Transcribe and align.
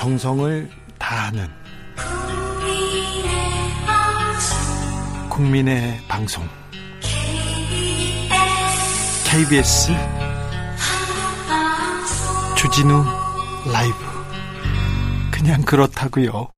정성을 0.00 0.70
다하는 0.98 1.46
국민의 5.28 6.00
방송 6.08 6.48
KBS 9.26 9.92
주진우 12.56 13.04
라이브 13.70 13.94
그냥 15.30 15.60
그렇다고요. 15.60 16.48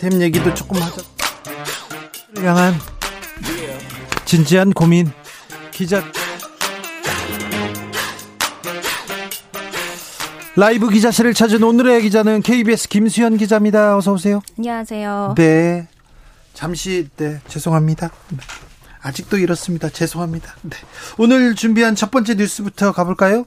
템 0.00 0.20
얘기도 0.20 0.52
조금 0.52 0.82
하자. 0.82 1.00
향한 2.44 2.74
진지한 4.26 4.74
고민 4.74 5.10
기자 5.70 6.04
라이브 10.54 10.90
기자실을 10.90 11.32
찾은 11.32 11.62
오늘의 11.62 12.02
기자는 12.02 12.42
KBS 12.42 12.88
김수현 12.88 13.38
기자입니다. 13.38 13.96
어서 13.96 14.12
오세요. 14.12 14.42
안녕하세요. 14.58 15.34
네. 15.38 15.88
잠시 16.52 17.08
네, 17.16 17.38
죄송합니다. 17.48 18.10
아직도 19.00 19.38
이렇습니다. 19.38 19.88
죄송합니다. 19.88 20.54
네. 20.62 20.76
오늘 21.16 21.54
준비한 21.54 21.94
첫 21.94 22.10
번째 22.10 22.34
뉴스부터 22.34 22.92
가볼까요? 22.92 23.46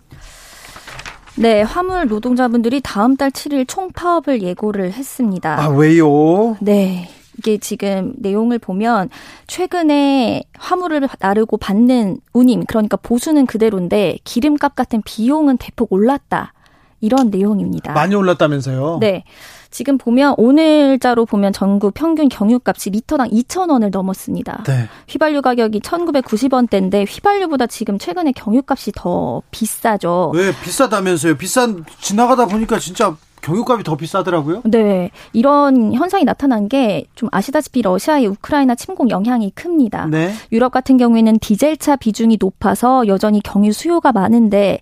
네, 1.36 1.62
화물 1.62 2.08
노동자분들이 2.08 2.82
다음 2.82 3.16
달 3.16 3.30
7일 3.30 3.68
총파업을 3.68 4.42
예고를 4.42 4.92
했습니다. 4.94 5.62
아, 5.62 5.68
왜요? 5.68 6.58
네. 6.60 7.10
이게 7.38 7.60
지금 7.60 8.14
내용을 8.18 8.58
보면 8.58 9.10
최근에 9.46 10.44
화물을 10.58 11.08
나르고 11.20 11.58
받는 11.58 12.18
운임, 12.34 12.66
그러니까 12.66 12.98
보수는 12.98 13.46
그대로인데 13.46 14.18
기름값 14.24 14.74
같은 14.76 15.04
비용은 15.06 15.58
대폭 15.58 15.94
올랐다. 15.94 16.54
이런 17.02 17.30
내용입니다. 17.30 17.94
많이 17.94 18.16
올랐다면서요? 18.16 18.98
네. 19.00 19.24
지금 19.70 19.98
보면 19.98 20.36
오늘자로 20.38 21.26
보면 21.26 21.52
전국 21.52 21.94
평균 21.94 22.30
경유값이 22.30 22.92
리터당 22.92 23.30
2,000원을 23.30 23.92
넘었습니다. 23.92 24.64
네. 24.66 24.88
휘발유 25.10 25.42
가격이 25.42 25.82
1,990원대인데 25.82 27.06
휘발유보다 27.08 27.68
지금 27.68 28.00
최근에 28.00 28.32
경유값이 28.32 28.94
더 28.96 29.42
비싸죠. 29.52 30.32
왜 30.34 30.54
비싸다면서요? 30.64 31.36
비싼 31.36 31.84
지나가다 32.00 32.46
보니까 32.46 32.80
진짜 32.80 33.18
경유값이 33.46 33.84
더 33.84 33.96
비싸더라고요. 33.96 34.62
네. 34.66 35.12
이런 35.34 35.94
현상이 35.94 36.24
나타난 36.26 36.68
게 36.68 37.06
좀 37.16 37.30
아시다시피 37.32 37.82
러시아의 37.82 38.28
우크라이나 38.28 38.76
침공 38.76 39.10
영향이 39.10 39.52
큽니다. 39.52 40.08
네. 40.08 40.34
유럽 40.52 40.72
같은 40.72 40.98
경우에는 40.98 41.40
디젤차 41.40 41.96
비중이 41.98 42.38
높아서 42.40 43.08
여전히 43.08 43.42
경유 43.42 43.72
수요가 43.72 44.12
많은데 44.12 44.80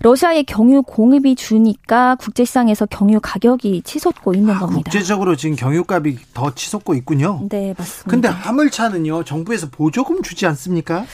러시아의 0.00 0.44
경유 0.44 0.82
공급이 0.82 1.36
주니까 1.36 2.16
국제시장에서 2.16 2.86
경유 2.86 3.18
가격이 3.22 3.82
치솟고 3.82 4.34
있는 4.34 4.54
아, 4.54 4.58
겁니다. 4.58 4.90
국제적으로 4.90 5.36
지금 5.36 5.56
경유값이 5.56 6.18
더 6.34 6.54
치솟고 6.54 6.94
있군요. 6.94 7.40
네, 7.48 7.74
맞습니다. 7.78 8.10
근데 8.10 8.28
화물차는요, 8.28 9.24
정부에서 9.24 9.68
보조금 9.70 10.22
주지 10.22 10.46
않습니까? 10.46 11.04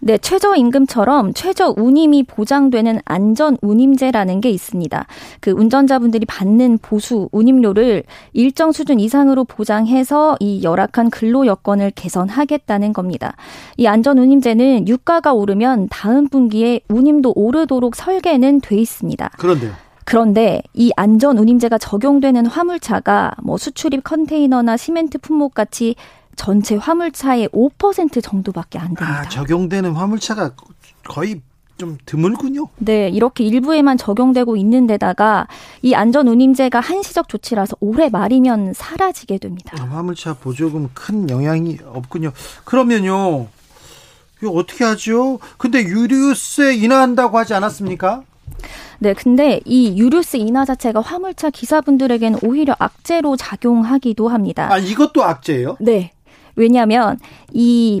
네, 0.00 0.18
최저임금처럼 0.18 1.32
최저 1.34 1.74
운임이 1.76 2.24
보장되는 2.24 3.00
안전 3.04 3.56
운임제라는 3.62 4.40
게 4.40 4.50
있습니다. 4.50 5.06
그 5.40 5.50
운전자분들이 5.50 6.26
받는 6.26 6.78
보수 6.78 7.28
운임료를 7.32 8.04
일정 8.32 8.72
수준 8.72 9.00
이상으로 9.00 9.44
보장해서 9.44 10.36
이 10.40 10.62
열악한 10.62 11.10
근로 11.10 11.46
여건을 11.46 11.92
개선하겠다는 11.92 12.92
겁니다. 12.92 13.34
이 13.76 13.86
안전 13.86 14.18
운임제는 14.18 14.86
유가가 14.86 15.32
오르면 15.32 15.88
다음 15.90 16.28
분기에 16.28 16.80
운임도 16.88 17.32
오르도록 17.34 17.96
설계는 17.96 18.60
돼 18.60 18.76
있습니다. 18.76 19.30
그런데요. 19.38 19.72
그런데 20.04 20.62
이 20.72 20.92
안전 20.94 21.36
운임제가 21.36 21.78
적용되는 21.78 22.46
화물차가 22.46 23.32
뭐 23.42 23.56
수출입 23.58 24.04
컨테이너나 24.04 24.76
시멘트 24.76 25.18
품목 25.18 25.52
같이 25.54 25.96
전체 26.36 26.76
화물차의 26.76 27.48
5% 27.48 28.22
정도밖에 28.22 28.78
안 28.78 28.94
됩니다. 28.94 29.20
아, 29.20 29.28
적용되는 29.28 29.92
화물차가 29.92 30.52
거의 31.04 31.40
좀 31.78 31.98
드물군요. 32.06 32.68
네, 32.78 33.08
이렇게 33.08 33.44
일부에만 33.44 33.98
적용되고 33.98 34.56
있는 34.56 34.86
데다가 34.86 35.46
이 35.82 35.94
안전 35.94 36.26
운임제가 36.28 36.80
한시적 36.80 37.28
조치라서 37.28 37.76
올해 37.80 38.08
말이면 38.08 38.72
사라지게 38.72 39.38
됩니다. 39.38 39.76
아, 39.78 39.84
화물차 39.84 40.34
보조금 40.34 40.88
큰 40.94 41.28
영향이 41.28 41.78
없군요. 41.84 42.32
그러면요. 42.64 43.48
이거 44.40 44.50
어떻게 44.50 44.84
하죠? 44.84 45.38
근데 45.58 45.82
유류세 45.82 46.76
인하한다고 46.76 47.38
하지 47.38 47.54
않았습니까? 47.54 48.22
네, 48.98 49.12
근데 49.12 49.60
이 49.64 49.98
유류세 49.98 50.38
인하 50.38 50.64
자체가 50.64 51.00
화물차 51.00 51.50
기사분들에게는 51.50 52.38
오히려 52.42 52.74
악재로 52.78 53.36
작용하기도 53.36 54.28
합니다. 54.28 54.68
아, 54.72 54.78
이것도 54.78 55.24
악재예요? 55.24 55.76
네. 55.80 56.12
왜냐하면 56.56 57.18
이 57.52 58.00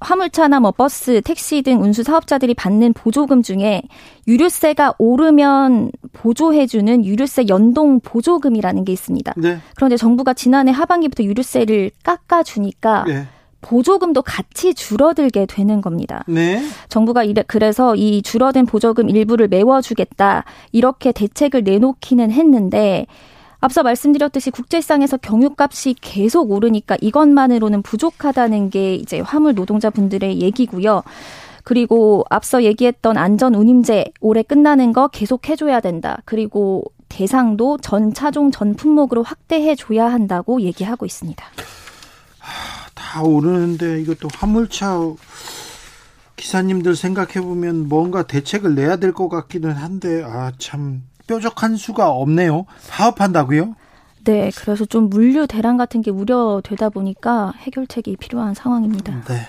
화물차나 0.00 0.60
뭐 0.60 0.72
버스, 0.72 1.20
택시 1.22 1.62
등 1.62 1.80
운수 1.82 2.02
사업자들이 2.02 2.54
받는 2.54 2.92
보조금 2.92 3.42
중에 3.42 3.82
유류세가 4.26 4.94
오르면 4.98 5.92
보조해주는 6.12 7.04
유류세 7.04 7.44
연동 7.48 8.00
보조금이라는 8.00 8.84
게 8.84 8.92
있습니다. 8.92 9.34
네. 9.36 9.58
그런데 9.76 9.96
정부가 9.96 10.34
지난해 10.34 10.72
하반기부터 10.72 11.22
유류세를 11.22 11.92
깎아주니까 12.02 13.04
네. 13.06 13.26
보조금도 13.60 14.22
같이 14.22 14.74
줄어들게 14.74 15.46
되는 15.46 15.80
겁니다. 15.80 16.24
네. 16.26 16.60
정부가 16.88 17.22
이래, 17.22 17.44
그래서 17.46 17.94
이 17.94 18.20
줄어든 18.22 18.66
보조금 18.66 19.08
일부를 19.08 19.46
메워주겠다 19.46 20.44
이렇게 20.72 21.12
대책을 21.12 21.62
내놓기는 21.62 22.32
했는데 22.32 23.06
앞서 23.62 23.84
말씀드렸듯이 23.84 24.50
국제시장에서 24.50 25.16
경유값이 25.18 25.94
계속 26.00 26.50
오르니까 26.50 26.96
이것만으로는 27.00 27.82
부족하다는 27.82 28.70
게 28.70 28.96
이제 28.96 29.20
화물 29.20 29.54
노동자분들의 29.54 30.40
얘기고요. 30.40 31.04
그리고 31.62 32.24
앞서 32.28 32.64
얘기했던 32.64 33.16
안전 33.16 33.54
운임제 33.54 34.06
올해 34.20 34.42
끝나는 34.42 34.92
거 34.92 35.06
계속 35.06 35.48
해줘야 35.48 35.78
된다. 35.80 36.18
그리고 36.24 36.82
대상도 37.08 37.78
전 37.78 38.12
차종 38.12 38.50
전 38.50 38.74
품목으로 38.74 39.22
확대해 39.22 39.76
줘야 39.76 40.06
한다고 40.12 40.60
얘기하고 40.60 41.06
있습니다. 41.06 41.44
다 42.96 43.22
오르는데 43.22 44.00
이것도 44.00 44.28
화물차 44.34 44.98
기사님들 46.34 46.96
생각해 46.96 47.34
보면 47.46 47.88
뭔가 47.88 48.24
대책을 48.24 48.74
내야 48.74 48.96
될 48.96 49.12
것 49.12 49.28
같기는 49.28 49.70
한데 49.70 50.24
아 50.24 50.50
참 50.58 51.02
뾰족한 51.36 51.76
수가 51.76 52.10
없네요. 52.10 52.66
파업한다고요? 52.90 53.74
네, 54.24 54.50
그래서 54.56 54.84
좀 54.84 55.08
물류 55.10 55.46
대란 55.46 55.76
같은 55.76 56.02
게 56.02 56.10
우려되다 56.10 56.90
보니까 56.90 57.52
해결책이 57.58 58.16
필요한 58.16 58.54
상황입니다. 58.54 59.24
네. 59.26 59.46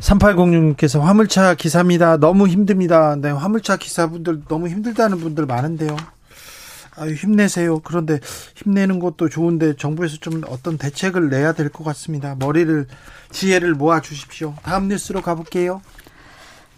3806님께서 0.00 1.00
화물차 1.00 1.54
기사입니다. 1.54 2.16
너무 2.16 2.46
힘듭니다. 2.48 3.16
네, 3.16 3.30
화물차 3.30 3.76
기사분들 3.76 4.42
너무 4.48 4.68
힘들다는 4.68 5.18
분들 5.18 5.46
많은데요. 5.46 5.96
아유, 6.96 7.14
힘내세요. 7.14 7.80
그런데 7.80 8.18
힘내는 8.56 8.98
것도 8.98 9.28
좋은데 9.28 9.74
정부에서 9.76 10.16
좀 10.18 10.42
어떤 10.48 10.76
대책을 10.76 11.30
내야 11.30 11.52
될 11.52 11.70
것 11.70 11.84
같습니다. 11.84 12.34
머리를, 12.38 12.86
지혜를 13.30 13.74
모아 13.74 14.00
주십시오. 14.00 14.54
다음 14.62 14.88
뉴스로 14.88 15.22
가볼게요. 15.22 15.80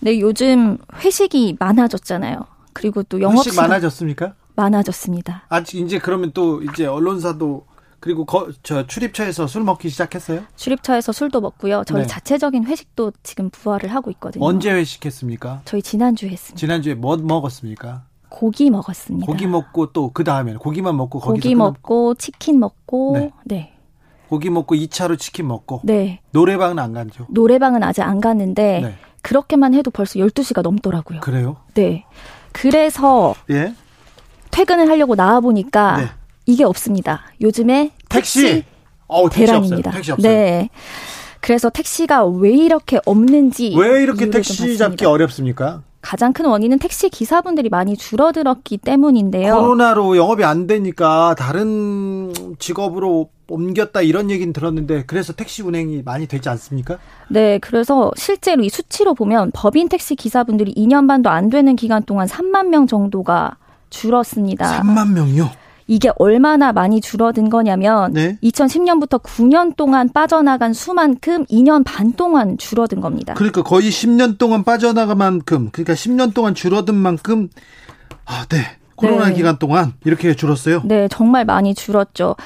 네, 0.01 0.21
요즘 0.21 0.79
회식이 1.03 1.57
많아졌잖아요. 1.59 2.45
그리고 2.73 3.03
또 3.03 3.21
영업 3.21 3.43
시간 3.45 3.69
많아졌습니까? 3.69 4.35
많아졌습니다. 4.55 5.45
아직 5.49 5.79
이제 5.81 5.99
그러면 5.99 6.33
또 6.33 6.63
이제 6.63 6.87
언론사도 6.87 7.67
그리고 8.01 8.25
거, 8.25 8.49
저 8.65 8.87
출입처에서 8.87 9.47
술 9.47 9.63
먹기 9.63 9.89
시작했어요? 9.89 10.43
출입처에서 10.57 11.13
술도 11.13 11.41
먹고요. 11.41 11.85
저희 11.87 12.03
네. 12.03 12.07
자체적인 12.09 12.65
회식도 12.67 13.13
지금 13.23 13.49
부활을 13.51 13.95
하고 13.95 14.11
있거든요. 14.11 14.45
언제 14.45 14.73
회식했습니까? 14.73 15.63
저희 15.65 15.83
지난주에 15.83 16.31
했습니다. 16.31 16.59
지난주에 16.59 16.95
뭐 16.95 17.17
먹었습니까? 17.17 18.03
고기 18.29 18.71
먹었습니다. 18.71 19.27
고기 19.27 19.47
먹고 19.47 19.93
또 19.93 20.11
그 20.13 20.25
다음에는 20.25 20.59
고기만 20.59 20.97
먹고 20.97 21.21
고기 21.21 21.55
먹고 21.55 22.15
치킨 22.15 22.59
먹고 22.59 23.13
네. 23.19 23.31
네. 23.45 23.73
고기 24.29 24.49
먹고 24.51 24.75
2차로 24.75 25.19
치킨 25.19 25.47
먹고 25.47 25.83
네. 25.85 26.21
노래방은 26.33 26.79
안 26.79 26.93
가죠? 26.95 27.27
노래방은 27.29 27.83
아직 27.83 28.01
안 28.03 28.21
갔는데 28.21 28.81
네. 28.81 28.95
그렇게만 29.21 29.75
해도 29.75 29.91
벌써 29.91 30.19
12시가 30.19 30.63
넘더라고요. 30.63 31.21
그래요? 31.21 31.57
네. 31.75 32.05
그래서 32.53 33.35
예? 33.51 33.75
퇴근을 34.51 34.89
하려고 34.89 35.17
나와 35.17 35.41
보니까 35.41 35.97
네. 35.97 36.09
이게 36.47 36.65
없습니다. 36.65 37.23
요즘에 37.41 37.93
택시, 38.09 38.43
택시? 38.43 38.65
어, 39.07 39.29
대란입니다. 39.29 39.91
택시 39.91 40.13
없어요. 40.13 40.31
네. 40.33 40.71
그래서 41.41 41.71
택시가 41.71 42.25
왜 42.27 42.51
이렇게 42.51 43.01
없는지 43.05 43.75
왜 43.77 44.03
이렇게 44.03 44.31
택시 44.31 44.77
잡기 44.77 45.05
어렵습니까? 45.05 45.83
가장 46.03 46.33
큰 46.33 46.45
원인은 46.47 46.79
택시 46.79 47.09
기사분들이 47.09 47.69
많이 47.69 47.97
줄어들었기 47.97 48.79
때문인데요. 48.79 49.55
코로나로 49.57 50.17
영업이 50.17 50.45
안 50.45 50.67
되니까 50.67 51.35
다른 51.39 52.33
직업으로 52.59 53.31
옮겼다 53.49 54.03
이런 54.03 54.31
얘기는 54.31 54.53
들었는데 54.53 55.05
그래서 55.07 55.33
택시 55.33 55.63
운행이 55.63 56.03
많이 56.05 56.27
되지 56.27 56.49
않습니까? 56.49 56.99
네, 57.29 57.59
그래서 57.59 58.11
실제로 58.17 58.63
이 58.63 58.69
수치로 58.69 59.15
보면 59.15 59.53
법인 59.55 59.89
택시 59.89 60.17
기사분들이 60.17 60.75
2년 60.75 61.07
반도 61.07 61.31
안 61.31 61.49
되는 61.51 61.77
기간 61.77 62.03
동안 62.03 62.27
3만 62.27 62.69
명 62.69 62.87
정도가 62.87 63.57
줄었습니다. 63.91 64.83
3만 64.83 65.13
명요? 65.13 65.51
이게 65.93 66.11
얼마나 66.17 66.73
많이 66.73 67.03
줄어든 67.03 67.51
거냐면 67.51 68.15
네? 68.15 68.39
2010년부터 68.43 69.23
9년 69.23 69.77
동안 69.77 70.09
빠져나간 70.09 70.73
수만큼 70.73 71.45
2년 71.45 71.85
반 71.85 72.15
동안 72.15 72.57
줄어든 72.57 73.03
겁니다. 73.03 73.35
그러니까 73.35 73.63
거의 73.63 73.91
10년 73.91 74.39
동안 74.39 74.65
빠져나간 74.65 75.19
만큼 75.19 75.69
그러니까 75.71 75.93
10년 75.93 76.33
동안 76.33 76.55
줄어든 76.55 76.95
만큼 76.95 77.51
아, 78.25 78.47
네. 78.49 78.79
코로나 78.97 79.27
네. 79.27 79.35
기간 79.35 79.59
동안 79.59 79.93
이렇게 80.07 80.35
줄었어요? 80.35 80.81
네, 80.87 81.09
정말 81.09 81.45
많이 81.45 81.75
줄었죠. 81.75 82.37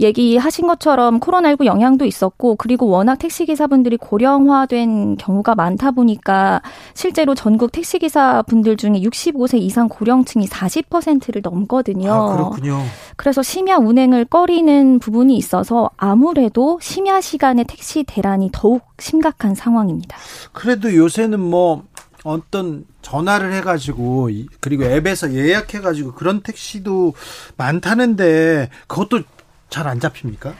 얘기하신 0.00 0.66
것처럼 0.66 1.20
코로나19 1.20 1.66
영향도 1.66 2.04
있었고 2.04 2.56
그리고 2.56 2.88
워낙 2.88 3.16
택시기사분들이 3.16 3.96
고령화된 3.96 5.16
경우가 5.16 5.54
많다 5.54 5.92
보니까 5.92 6.62
실제로 6.94 7.34
전국 7.34 7.72
택시기사분들 7.72 8.76
중에 8.76 9.00
65세 9.00 9.58
이상 9.60 9.88
고령층이 9.88 10.46
40%를 10.46 11.42
넘거든요. 11.42 12.12
아, 12.12 12.36
그렇군요. 12.36 12.82
그래서 13.16 13.42
심야 13.42 13.76
운행을 13.76 14.24
꺼리는 14.24 14.98
부분이 14.98 15.36
있어서 15.36 15.90
아무래도 15.96 16.78
심야 16.80 17.20
시간에 17.20 17.64
택시 17.64 18.02
대란이 18.04 18.50
더욱 18.52 18.82
심각한 18.98 19.54
상황입니다. 19.54 20.16
그래도 20.52 20.94
요새는 20.94 21.38
뭐 21.38 21.84
어떤 22.24 22.86
전화를 23.02 23.52
해가지고 23.52 24.30
그리고 24.60 24.84
앱에서 24.84 25.34
예약해가지고 25.34 26.14
그런 26.14 26.40
택시도 26.40 27.12
많다는데 27.56 28.70
그것도 28.88 29.22
잘 29.74 29.88
안 29.88 29.98
잡힙니까? 29.98 30.54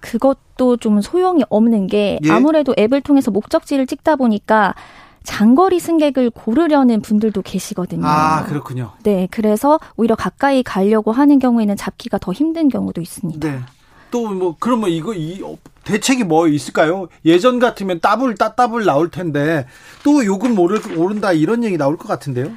그것도 0.00 0.76
좀 0.76 1.00
소용이 1.00 1.42
없는 1.48 1.86
게 1.86 2.18
예? 2.22 2.30
아무래도 2.30 2.74
앱을 2.78 3.00
통해서 3.00 3.30
목적지를 3.30 3.86
찍다 3.86 4.16
보니까 4.16 4.74
장거리 5.24 5.80
승객을 5.80 6.30
고르려는 6.30 7.00
분들도 7.02 7.42
계시거든요. 7.42 8.06
아, 8.06 8.44
그렇군요. 8.44 8.92
네, 9.02 9.26
그래서 9.30 9.78
오히려 9.96 10.14
가까이 10.14 10.62
가려고 10.62 11.12
하는 11.12 11.38
경우에는 11.38 11.76
잡기가 11.76 12.18
더 12.18 12.32
힘든 12.32 12.68
경우도 12.68 13.00
있습니다. 13.00 13.50
네. 13.50 13.60
또 14.10 14.28
뭐 14.30 14.56
그러면 14.58 14.88
이거 14.90 15.12
이 15.14 15.42
대책이 15.84 16.24
뭐 16.24 16.48
있을까요? 16.48 17.08
예전 17.24 17.58
같으면 17.58 18.00
따블 18.00 18.36
따따블 18.36 18.84
나올 18.84 19.10
텐데 19.10 19.66
또 20.02 20.24
요금 20.24 20.58
오른다 20.58 21.32
이런 21.32 21.62
얘기 21.64 21.76
나올 21.76 21.96
것 21.98 22.08
같은데요. 22.08 22.50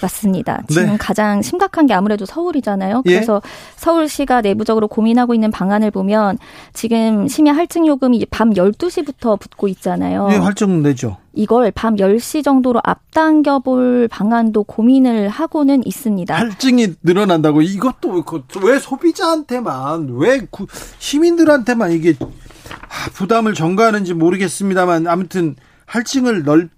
맞습니다. 0.00 0.62
지금 0.68 0.86
네. 0.86 0.96
가장 0.98 1.42
심각한 1.42 1.86
게 1.86 1.94
아무래도 1.94 2.24
서울이잖아요. 2.24 3.02
예. 3.06 3.14
그래서 3.14 3.40
예? 3.44 3.48
서울시가 3.76 4.40
내부적으로 4.40 4.88
고민하고 4.88 5.34
있는 5.34 5.50
방안을 5.50 5.90
보면 5.90 6.38
지금 6.72 7.28
심야 7.28 7.54
할증 7.54 7.86
요금이 7.86 8.26
밤 8.30 8.50
12시부터 8.50 9.38
붙고 9.38 9.68
있잖아요. 9.68 10.28
예, 10.32 10.36
할증 10.36 10.82
내죠. 10.82 11.16
이걸 11.32 11.70
밤 11.70 11.96
10시 11.96 12.42
정도로 12.42 12.80
앞당겨 12.82 13.60
볼 13.60 14.08
방안도 14.08 14.64
고민을 14.64 15.28
하고는 15.28 15.86
있습니다. 15.86 16.34
할증이 16.34 16.94
늘어난다고 17.02 17.62
이것도 17.62 18.24
그왜 18.24 18.78
소비자한테만 18.80 20.08
왜 20.18 20.40
시민들한테만 20.98 21.92
이게 21.92 22.14
아, 22.20 23.10
부담을 23.14 23.54
전가하는지 23.54 24.14
모르겠습니다만 24.14 25.06
아무튼 25.06 25.56
할증을 25.86 26.42
넓 26.42 26.70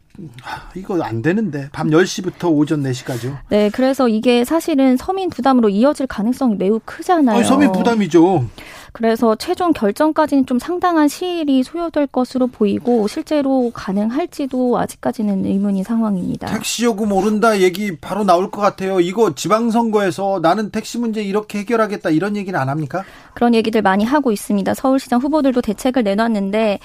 이거 0.75 1.02
안 1.02 1.22
되는데 1.22 1.69
밤 1.72 1.90
10시부터 1.90 2.50
오전 2.52 2.82
4시까지요. 2.82 3.37
네, 3.49 3.70
그래서 3.70 4.08
이게 4.08 4.44
사실은 4.44 4.96
서민 4.96 5.31
부담으로 5.31 5.69
이어질 5.69 6.06
가능성이 6.06 6.56
매우 6.56 6.81
크잖아요. 6.84 7.37
아니, 7.37 7.44
서민 7.46 7.72
부담이죠. 7.72 8.46
그래서 8.93 9.37
최종 9.37 9.72
결정까지는 9.72 10.46
좀 10.46 10.58
상당한 10.58 11.08
시일이 11.08 11.62
소요될 11.62 12.08
것으로 12.08 12.49
보이고 12.49 13.06
실제로 13.06 13.70
가능할지도 13.72 14.78
아직까지는 14.78 15.44
의문인 15.44 15.84
상황입니다. 15.84 16.49
택시 16.49 16.84
요금 16.84 17.12
오른다 17.12 17.61
얘기 17.61 17.96
바로 17.96 18.25
나올 18.25 18.50
것 18.50 18.61
같아요. 18.61 19.00
이거 19.00 19.34
지방선거에서 19.34 20.40
나는 20.43 20.70
택시 20.70 20.99
문제 20.99 21.22
이렇게 21.22 21.61
해결하겠다 21.61 22.11
이런 22.11 22.37
얘기는 22.37 22.58
안 22.58 22.69
합니까? 22.69 23.05
그런 23.34 23.55
얘기들 23.55 23.82
많이 23.82 24.05
하고 24.05 24.32
있습니다. 24.32 24.75
서울시장 24.75 25.20
후보들도 25.20 25.61
대책을 25.61 26.02
내놨는데 26.02 26.81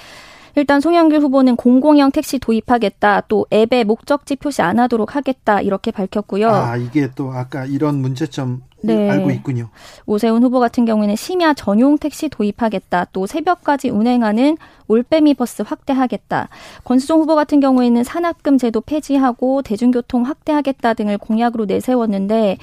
일단 0.56 0.80
송영길 0.80 1.20
후보는 1.20 1.56
공공형 1.56 2.12
택시 2.12 2.40
도입하겠다. 2.40 3.22
또 3.28 3.46
앱에 3.52 3.84
목적지 3.84 4.38
표시 4.38 4.62
안 4.62 4.80
하도록 4.80 5.16
하겠다. 5.16 5.62
이렇게 5.62 5.92
밝혔고요. 5.92 6.50
아, 6.50 6.78
이게 6.78 7.10
또 7.16 7.32
아까 7.32 7.66
이런 7.66 7.96
문제점 7.96 8.62
네. 8.82 9.10
알고 9.10 9.32
있군요. 9.32 9.70
오세훈 10.06 10.44
후보 10.44 10.60
같은 10.60 10.86
경우에는 10.86 11.16
심야 11.16 11.54
전용 11.54 11.98
택시 11.98 12.30
도입하겠다. 12.30 13.08
또 13.12 13.26
새벽까지 13.26 13.90
운행하는 13.90 14.58
올빼미 14.88 15.34
버스 15.34 15.64
확대하겠다. 15.64 16.50
권수종 16.84 17.22
후보 17.22 17.36
같은 17.36 17.60
경우에는 17.60 18.04
산학금 18.04 18.58
제도 18.58 18.82
폐지하고 18.82 19.62
대중교통 19.62 20.26
확대하겠다 20.26 20.94
등을 20.94 21.18
공약으로 21.18 21.66
내세웠는데 21.66 22.58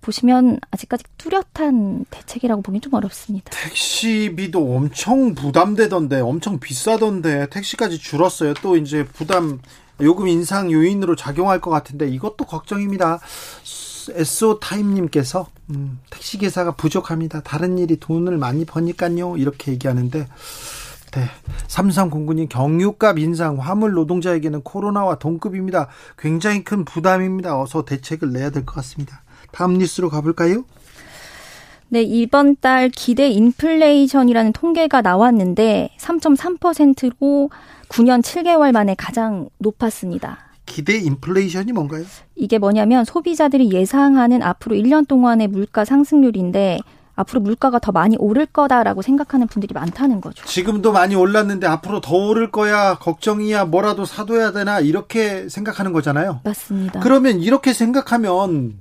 보시면 0.00 0.60
아직까지 0.70 1.04
뚜렷한 1.18 2.06
대책이라고 2.10 2.62
보기 2.62 2.80
좀 2.80 2.94
어렵습니다. 2.94 3.50
택시비도 3.50 4.74
엄청 4.74 5.34
부담되던데 5.34 6.20
엄청 6.20 6.58
비싸던데 6.58 7.48
택시까지 7.50 7.98
줄었어요. 7.98 8.54
또 8.62 8.76
이제 8.76 9.04
부담 9.04 9.60
요금 10.00 10.28
인상 10.28 10.72
요인으로 10.72 11.16
작용할 11.16 11.60
것 11.60 11.70
같은데 11.70 12.08
이것도 12.08 12.46
걱정입니다. 12.46 13.20
에소 14.12 14.58
타임님께서 14.58 15.46
음, 15.70 16.00
택시 16.08 16.38
기사가 16.38 16.72
부족합니다. 16.72 17.42
다른 17.42 17.78
일이 17.78 17.96
돈을 17.98 18.38
많이 18.38 18.64
버니까요. 18.64 19.36
이렇게 19.36 19.72
얘기하는데 19.72 20.26
네. 21.12 21.24
삼성공군이 21.68 22.48
경유값 22.48 23.18
인상 23.18 23.58
화물 23.58 23.92
노동자에게는 23.92 24.62
코로나와 24.62 25.16
동급입니다. 25.16 25.88
굉장히 26.18 26.64
큰 26.64 26.84
부담입니다. 26.84 27.60
어서 27.60 27.84
대책을 27.84 28.32
내야 28.32 28.50
될 28.50 28.64
것 28.64 28.74
같습니다. 28.76 29.22
다음 29.52 29.78
뉴스로 29.78 30.08
가볼까요? 30.08 30.64
네, 31.88 32.02
이번 32.02 32.56
달 32.56 32.88
기대 32.88 33.28
인플레이션이라는 33.28 34.52
통계가 34.52 35.02
나왔는데 35.02 35.90
3.3%로 35.98 37.50
9년 37.88 38.22
7개월 38.22 38.70
만에 38.72 38.94
가장 38.96 39.48
높았습니다. 39.58 40.38
기대 40.66 40.96
인플레이션이 40.98 41.72
뭔가요? 41.72 42.04
이게 42.36 42.58
뭐냐면 42.58 43.04
소비자들이 43.04 43.72
예상하는 43.72 44.40
앞으로 44.40 44.76
1년 44.76 45.08
동안의 45.08 45.48
물가 45.48 45.84
상승률인데 45.84 46.78
앞으로 47.16 47.40
물가가 47.40 47.80
더 47.80 47.90
많이 47.90 48.16
오를 48.18 48.46
거다라고 48.46 49.02
생각하는 49.02 49.48
분들이 49.48 49.74
많다는 49.74 50.20
거죠. 50.20 50.44
지금도 50.46 50.92
많이 50.92 51.16
올랐는데 51.16 51.66
앞으로 51.66 52.00
더 52.00 52.14
오를 52.14 52.52
거야 52.52 52.94
걱정이야 52.94 53.64
뭐라도 53.64 54.04
사둬야 54.04 54.52
되나 54.52 54.78
이렇게 54.78 55.48
생각하는 55.48 55.92
거잖아요. 55.92 56.40
맞습니다. 56.44 57.00
그러면 57.00 57.40
이렇게 57.40 57.72
생각하면 57.72 58.78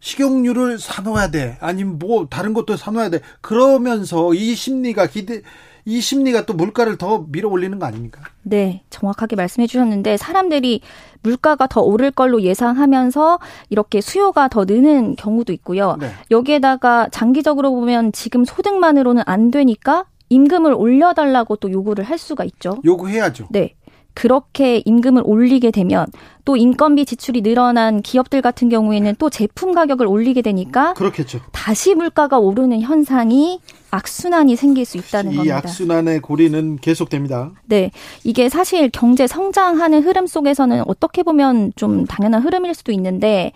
식용유를 0.00 0.78
사놓아야 0.78 1.30
돼. 1.30 1.56
아니면 1.60 1.98
뭐 1.98 2.26
다른 2.28 2.54
것도 2.54 2.76
사놓아야 2.76 3.10
돼. 3.10 3.20
그러면서 3.40 4.32
이 4.34 4.54
심리가 4.54 5.06
기대 5.06 5.42
이 5.84 6.02
심리가 6.02 6.44
또 6.44 6.52
물가를 6.52 6.98
더 6.98 7.24
밀어 7.28 7.48
올리는 7.48 7.78
거 7.78 7.86
아닙니까? 7.86 8.20
네, 8.42 8.82
정확하게 8.90 9.36
말씀해 9.36 9.66
주셨는데 9.66 10.18
사람들이 10.18 10.82
물가가 11.22 11.66
더 11.66 11.80
오를 11.80 12.10
걸로 12.10 12.42
예상하면서 12.42 13.38
이렇게 13.70 14.02
수요가 14.02 14.48
더 14.48 14.66
느는 14.66 15.16
경우도 15.16 15.52
있고요. 15.54 15.96
네. 15.98 16.10
여기에다가 16.30 17.08
장기적으로 17.10 17.70
보면 17.70 18.12
지금 18.12 18.44
소득만으로는 18.44 19.22
안 19.24 19.50
되니까 19.50 20.04
임금을 20.28 20.74
올려달라고 20.74 21.56
또 21.56 21.72
요구를 21.72 22.04
할 22.04 22.18
수가 22.18 22.44
있죠. 22.44 22.76
요구해야죠. 22.84 23.48
네. 23.50 23.74
그렇게 24.18 24.82
임금을 24.84 25.22
올리게 25.24 25.70
되면 25.70 26.04
또 26.44 26.56
인건비 26.56 27.04
지출이 27.04 27.40
늘어난 27.40 28.02
기업들 28.02 28.42
같은 28.42 28.68
경우에는 28.68 29.14
또 29.16 29.30
제품 29.30 29.72
가격을 29.72 30.08
올리게 30.08 30.42
되니까 30.42 30.92
그렇겠죠. 30.94 31.38
다시 31.52 31.94
물가가 31.94 32.36
오르는 32.36 32.80
현상이 32.80 33.60
악순환이 33.92 34.56
생길 34.56 34.84
수 34.86 34.96
있다는 34.96 35.30
이 35.30 35.36
겁니다. 35.36 35.54
이 35.54 35.56
악순환의 35.56 36.20
고리는 36.20 36.78
계속됩니다. 36.78 37.52
네. 37.66 37.92
이게 38.24 38.48
사실 38.48 38.90
경제 38.90 39.28
성장하는 39.28 40.02
흐름 40.02 40.26
속에서는 40.26 40.82
어떻게 40.88 41.22
보면 41.22 41.72
좀 41.76 42.04
당연한 42.04 42.42
흐름일 42.42 42.74
수도 42.74 42.90
있는데 42.90 43.52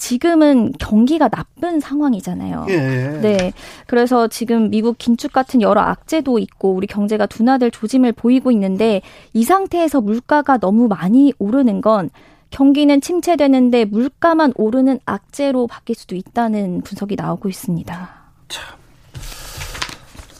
지금은 0.00 0.72
경기가 0.78 1.28
나쁜 1.28 1.78
상황이잖아요. 1.78 2.66
예. 2.70 2.78
네. 3.20 3.52
그래서 3.86 4.26
지금 4.26 4.70
미국 4.70 4.98
긴축 4.98 5.32
같은 5.32 5.60
여러 5.60 5.82
악재도 5.82 6.38
있고 6.40 6.72
우리 6.72 6.86
경제가 6.88 7.26
둔화될 7.26 7.70
조짐을 7.70 8.12
보이고 8.12 8.50
있는데 8.50 9.02
이 9.34 9.44
상태에서 9.44 10.00
물가가 10.00 10.58
너무 10.58 10.88
많이 10.88 11.32
오르는 11.38 11.82
건 11.82 12.10
경기는 12.48 13.00
침체되는데 13.00 13.84
물가만 13.84 14.52
오르는 14.56 14.98
악재로 15.04 15.68
바뀔 15.68 15.94
수도 15.94 16.16
있다는 16.16 16.80
분석이 16.80 17.14
나오고 17.16 17.48
있습니다. 17.48 18.10
참. 18.48 18.79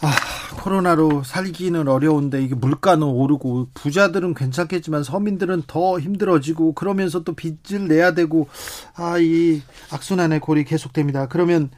아, 0.03 0.11
코로나로 0.63 1.23
살기는 1.25 1.87
어려운데 1.89 2.43
이게 2.43 2.55
물가는 2.55 3.03
오르고 3.03 3.69
부자들은 3.75 4.35
괜찮겠지만 4.35 5.03
서민들은 5.03 5.65
더 5.67 5.99
힘들어지고 6.01 6.73
그러면서 6.75 7.23
또 7.23 7.35
빚을 7.35 7.87
내야 7.89 8.15
되고 8.15 8.49
아 8.95 9.19
이 9.19 9.61
악순환의 9.91 10.41
골이 10.41 10.65
계속됩니다. 10.65 11.29
그러면 11.29 11.71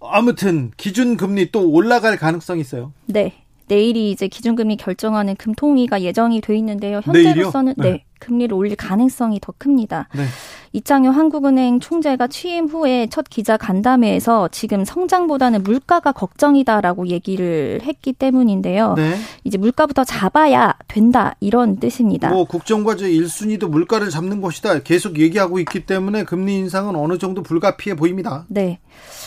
아무튼 0.00 0.72
기준 0.76 1.16
금리 1.16 1.50
또 1.52 1.70
올라갈 1.70 2.16
가능성이 2.16 2.60
있어요. 2.60 2.92
네. 3.06 3.43
내일이 3.66 4.10
이제 4.10 4.28
기준금리 4.28 4.76
결정하는 4.76 5.36
금통위가 5.36 6.02
예정이 6.02 6.40
돼 6.40 6.56
있는데요. 6.56 7.00
현재로서는 7.02 7.74
네. 7.78 7.90
네. 7.90 8.04
금리를 8.24 8.54
올릴 8.54 8.74
가능성이 8.74 9.38
더 9.40 9.52
큽니다. 9.56 10.08
네. 10.14 10.24
이창용 10.72 11.14
한국은행 11.14 11.78
총재가 11.78 12.26
취임 12.28 12.66
후에 12.66 13.06
첫 13.10 13.28
기자 13.28 13.56
간담회에서 13.56 14.48
지금 14.48 14.84
성장보다는 14.84 15.62
물가가 15.62 16.10
걱정이다라고 16.10 17.08
얘기를 17.08 17.80
했기 17.82 18.12
때문인데요. 18.12 18.94
네. 18.94 19.14
이제 19.44 19.58
물가부터 19.58 20.04
잡아야 20.04 20.74
된다 20.88 21.36
이런 21.40 21.76
뜻입니다. 21.78 22.30
뭐 22.30 22.44
국정과제 22.44 23.08
1순위도 23.08 23.68
물가를 23.68 24.10
잡는 24.10 24.40
것이다 24.40 24.80
계속 24.80 25.18
얘기하고 25.18 25.58
있기 25.60 25.86
때문에 25.86 26.24
금리 26.24 26.56
인상은 26.56 26.96
어느 26.96 27.18
정도 27.18 27.42
불가피해 27.42 27.94
보입니다. 27.94 28.46
네. 28.48 28.80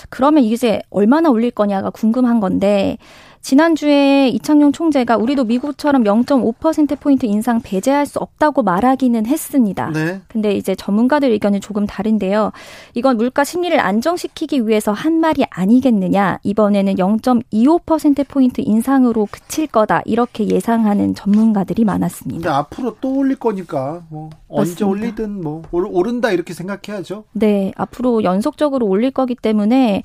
그러면 0.09 0.43
이제 0.43 0.81
얼마나 0.89 1.29
올릴 1.29 1.51
거냐가 1.51 1.91
궁금한 1.91 2.39
건데 2.39 2.97
지난주에 3.47 4.27
이창용 4.27 4.73
총재가 4.73 5.15
우리도 5.15 5.45
미국처럼 5.45 6.03
0.5%포인트 6.03 7.25
인상 7.25 7.61
배제할 7.61 8.05
수 8.05 8.19
없다고 8.19 8.61
말하기는 8.61 9.25
했습니다. 9.25 9.89
네. 9.91 10.19
근데 10.27 10.51
이제 10.51 10.75
전문가들 10.75 11.31
의견은 11.31 11.61
조금 11.61 11.87
다른데요. 11.87 12.51
이건 12.93 13.15
물가 13.15 13.45
심리를 13.45 13.79
안정시키기 13.79 14.67
위해서 14.67 14.91
한 14.91 15.21
말이 15.21 15.45
아니겠느냐. 15.49 16.39
이번에는 16.43 16.95
0.25%포인트 16.95 18.59
인상으로 18.59 19.29
그칠 19.31 19.67
거다. 19.67 20.01
이렇게 20.03 20.49
예상하는 20.49 21.15
전문가들이 21.15 21.85
많았습니다. 21.85 22.41
근데 22.41 22.49
앞으로 22.49 22.97
또 22.99 23.15
올릴 23.15 23.37
거니까 23.37 24.03
뭐 24.09 24.29
언제 24.49 24.83
올리든 24.83 25.41
뭐 25.41 25.61
오른다 25.71 26.33
이렇게 26.33 26.53
생각해야죠. 26.53 27.23
네. 27.31 27.71
앞으로 27.77 28.23
연속적으로 28.23 28.87
올릴 28.87 29.11
거기 29.11 29.35
때문에 29.35 30.03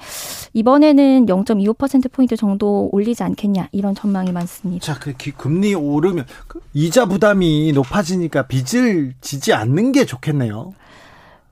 이번에는 0.52 1.26
0.25%포인트 1.26 2.36
정도 2.36 2.88
올리지 2.92 3.24
않 3.24 3.31
않겠냐 3.32 3.68
이런 3.72 3.94
전망이 3.94 4.32
많습니다. 4.32 4.84
자, 4.84 4.98
그 4.98 5.12
금리 5.36 5.74
오르면 5.74 6.26
그 6.46 6.60
이자 6.74 7.06
부담이 7.06 7.72
높아지니까 7.72 8.46
빚을 8.46 9.14
지지 9.20 9.52
않는 9.52 9.92
게 9.92 10.04
좋겠네요. 10.06 10.74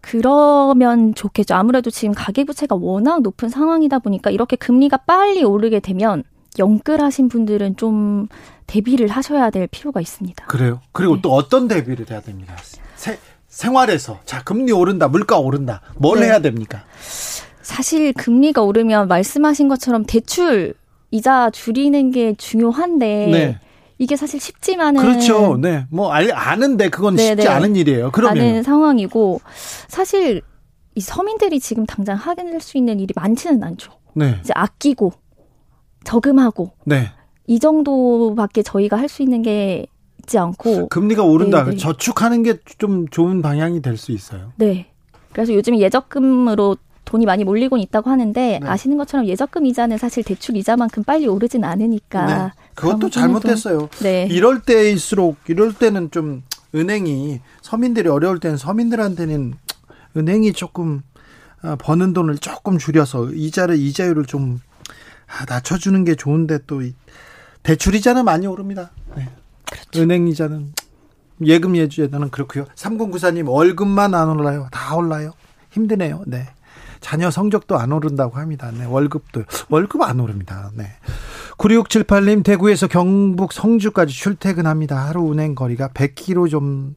그러면 0.01 1.15
좋겠죠. 1.15 1.55
아무래도 1.55 1.91
지금 1.91 2.15
가계부채가 2.15 2.75
워낙 2.77 3.21
높은 3.23 3.49
상황이다 3.49 3.99
보니까 3.99 4.31
이렇게 4.31 4.57
금리가 4.57 4.99
빨리 4.99 5.45
오르게 5.45 5.81
되면 5.81 6.25
영끌하신 6.59 7.29
분들은 7.29 7.77
좀 7.77 8.29
대비를 8.67 9.09
하셔야 9.09 9.51
될 9.51 9.67
필요가 9.67 10.01
있습니다. 10.01 10.47
그래요? 10.47 10.81
그리고 10.93 11.17
네. 11.17 11.23
또 11.23 11.33
어떤 11.33 11.69
대비를 11.69 12.07
해야 12.11 12.21
됩니까? 12.21 12.57
세, 12.97 13.19
생활에서 13.49 14.21
자 14.25 14.43
금리 14.43 14.73
오른다, 14.73 15.09
물가 15.09 15.39
오른다, 15.39 15.83
뭘 15.97 16.21
네. 16.21 16.27
해야 16.27 16.41
됩니까? 16.41 16.85
사실 17.63 18.13
금리가 18.15 18.63
오르면 18.63 19.07
말씀하신 19.09 19.69
것처럼 19.69 20.05
대출 20.05 20.75
이자 21.11 21.51
줄이는 21.51 22.11
게 22.11 22.35
중요한데 22.35 23.07
네. 23.31 23.59
이게 23.99 24.17
사실 24.17 24.41
쉽지만은 24.41 25.01
그렇죠. 25.03 25.57
네. 25.59 25.87
뭐 25.91 26.11
알, 26.13 26.31
아는데 26.33 26.89
그건 26.89 27.17
네네. 27.17 27.29
쉽지 27.43 27.49
네. 27.49 27.53
않은 27.55 27.77
일이에요. 27.77 28.11
그러면 28.13 28.39
아는 28.39 28.63
상황이고 28.63 29.41
사실 29.89 30.43
이 30.95 31.01
서민들이 31.01 31.61
지금 31.61 31.85
당장 31.87 32.17
하게 32.17 32.45
될수 32.45 32.79
있는 32.79 32.99
일이 33.01 33.13
많지는 33.15 33.63
않죠. 33.63 33.93
네. 34.15 34.39
이제 34.43 34.53
아끼고 34.55 35.13
저금하고 36.05 36.73
네. 36.85 37.11
이 37.47 37.59
정도밖에 37.59 38.63
저희가 38.63 38.97
할 38.97 39.09
수 39.09 39.23
있는 39.23 39.43
게 39.43 39.87
있지 40.21 40.39
않고 40.39 40.89
금리가 40.89 41.25
오른다. 41.25 41.65
네네. 41.65 41.71
네. 41.73 41.77
저축하는 41.77 42.43
게 42.43 42.59
좀 42.79 43.09
좋은 43.09 43.43
방향이 43.43 43.83
될 43.83 43.97
수 43.97 44.13
있어요. 44.13 44.53
네. 44.57 44.87
그래서 45.33 45.53
요즘 45.55 45.79
예적금으로 45.79 46.77
돈이 47.11 47.27
많이 47.27 47.43
몰리고 47.43 47.77
있다고 47.77 48.09
하는데 48.09 48.61
네. 48.63 48.69
아시는 48.69 48.97
것처럼 48.97 49.27
예적금 49.27 49.67
이자는 49.67 49.99
사실 49.99 50.23
대출 50.23 50.57
이자만큼 50.57 51.03
빨리 51.03 51.27
오르진 51.27 51.65
않으니까 51.65 52.27
네. 52.27 52.53
그것도 52.77 53.11
잘못됐어요. 53.11 53.89
네. 54.01 54.29
이럴 54.31 54.63
때일수록 54.63 55.37
이럴 55.49 55.73
때는 55.73 56.13
좀 56.13 56.45
은행이 56.73 57.41
서민들이 57.63 58.09
어려울 58.09 58.39
때는 58.39 58.57
서민들한테는 58.57 59.55
은행이 60.17 60.53
조금 60.53 61.03
아, 61.63 61.75
버는 61.75 62.13
돈을 62.13 62.39
조금 62.39 62.79
줄여서 62.79 63.33
이자를 63.33 63.77
이자율을 63.77 64.25
좀 64.27 64.61
아, 65.27 65.45
낮춰주는 65.49 66.05
게 66.05 66.15
좋은데 66.15 66.61
또 66.69 66.81
대출 67.65 67.97
이자는 67.97 68.25
많이 68.25 68.47
오릅니다. 68.47 68.93
네. 69.17 69.29
그렇죠. 69.69 70.01
은행 70.01 70.29
이자는 70.29 70.75
예금 71.45 71.77
예주에는 71.77 72.31
그렇고요. 72.31 72.67
3094님 72.77 73.49
월급만 73.49 74.15
안 74.15 74.29
올라요. 74.29 74.69
다 74.71 74.95
올라요. 74.95 75.33
힘드네요. 75.71 76.23
네. 76.29 76.47
자녀 77.01 77.31
성적도 77.31 77.79
안 77.79 77.93
오른다고 77.93 78.39
합니다. 78.39 78.71
네, 78.77 78.85
월급도 78.85 79.45
월급 79.69 80.03
안 80.03 80.21
오릅니다. 80.21 80.71
네. 80.75 80.87
9678님 81.59 82.45
대구에서 82.45 82.87
경북 82.87 83.53
성주까지 83.53 84.15
출퇴근합니다. 84.15 85.09
하루 85.09 85.23
운행 85.23 85.55
거리가 85.55 85.89
100km 85.89 86.51
좀 86.51 86.95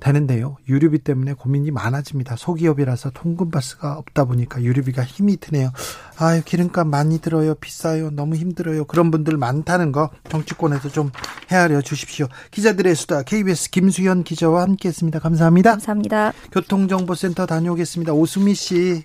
되는데요. 0.00 0.56
유류비 0.68 1.00
때문에 1.00 1.34
고민이 1.34 1.70
많아집니다. 1.70 2.36
소기업이라서 2.36 3.10
통근버스가 3.10 3.98
없다 3.98 4.24
보니까 4.24 4.62
유류비가 4.62 5.04
힘이 5.04 5.36
드네요. 5.36 5.70
아유, 6.18 6.42
기름값 6.44 6.86
많이 6.86 7.20
들어요. 7.20 7.54
비싸요. 7.54 8.10
너무 8.10 8.34
힘들어요. 8.34 8.86
그런 8.86 9.10
분들 9.10 9.36
많다는 9.36 9.92
거 9.92 10.10
정치권에서 10.28 10.88
좀 10.88 11.10
헤아려 11.52 11.82
주십시오. 11.82 12.26
기자들의 12.50 12.94
수다 12.94 13.22
KBS 13.22 13.70
김수현 13.70 14.24
기자와 14.24 14.62
함께 14.62 14.88
했습니다. 14.88 15.18
감사합니다. 15.18 15.72
감사합니다. 15.72 16.32
교통정보센터 16.50 17.46
다녀오겠습니다. 17.46 18.12
오수미 18.12 18.54
씨. 18.54 19.04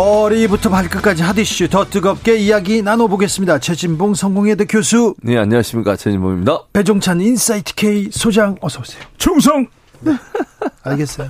머리부터 0.00 0.70
발끝까지 0.70 1.22
핫이슈 1.22 1.68
더 1.68 1.84
뜨겁게 1.84 2.38
이야기 2.38 2.80
나눠보겠습니다. 2.80 3.58
최진봉 3.58 4.14
성공회대 4.14 4.64
교수. 4.64 5.14
네, 5.22 5.36
안녕하십니까. 5.36 5.94
최진봉입니다. 5.94 6.68
배종찬 6.72 7.20
인사이트 7.20 7.74
K 7.74 8.08
소장 8.10 8.56
어서 8.62 8.80
오세요. 8.80 9.02
충성! 9.18 9.66
네. 10.00 10.12
알겠어요. 10.84 11.28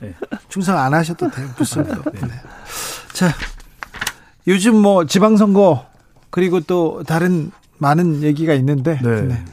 네. 0.00 0.14
충성 0.48 0.76
안 0.76 0.94
하셔도 0.94 1.30
돼요. 1.30 1.48
좋습니다. 1.58 2.02
네. 2.12 2.20
네. 2.22 2.28
자, 3.12 3.32
요즘 4.48 4.74
뭐 4.74 5.06
지방선거 5.06 5.86
그리고 6.30 6.58
또 6.58 7.04
다른 7.06 7.52
많은 7.76 8.24
얘기가 8.24 8.52
있는데 8.54 8.98
네. 9.00 9.22
네. 9.22 9.44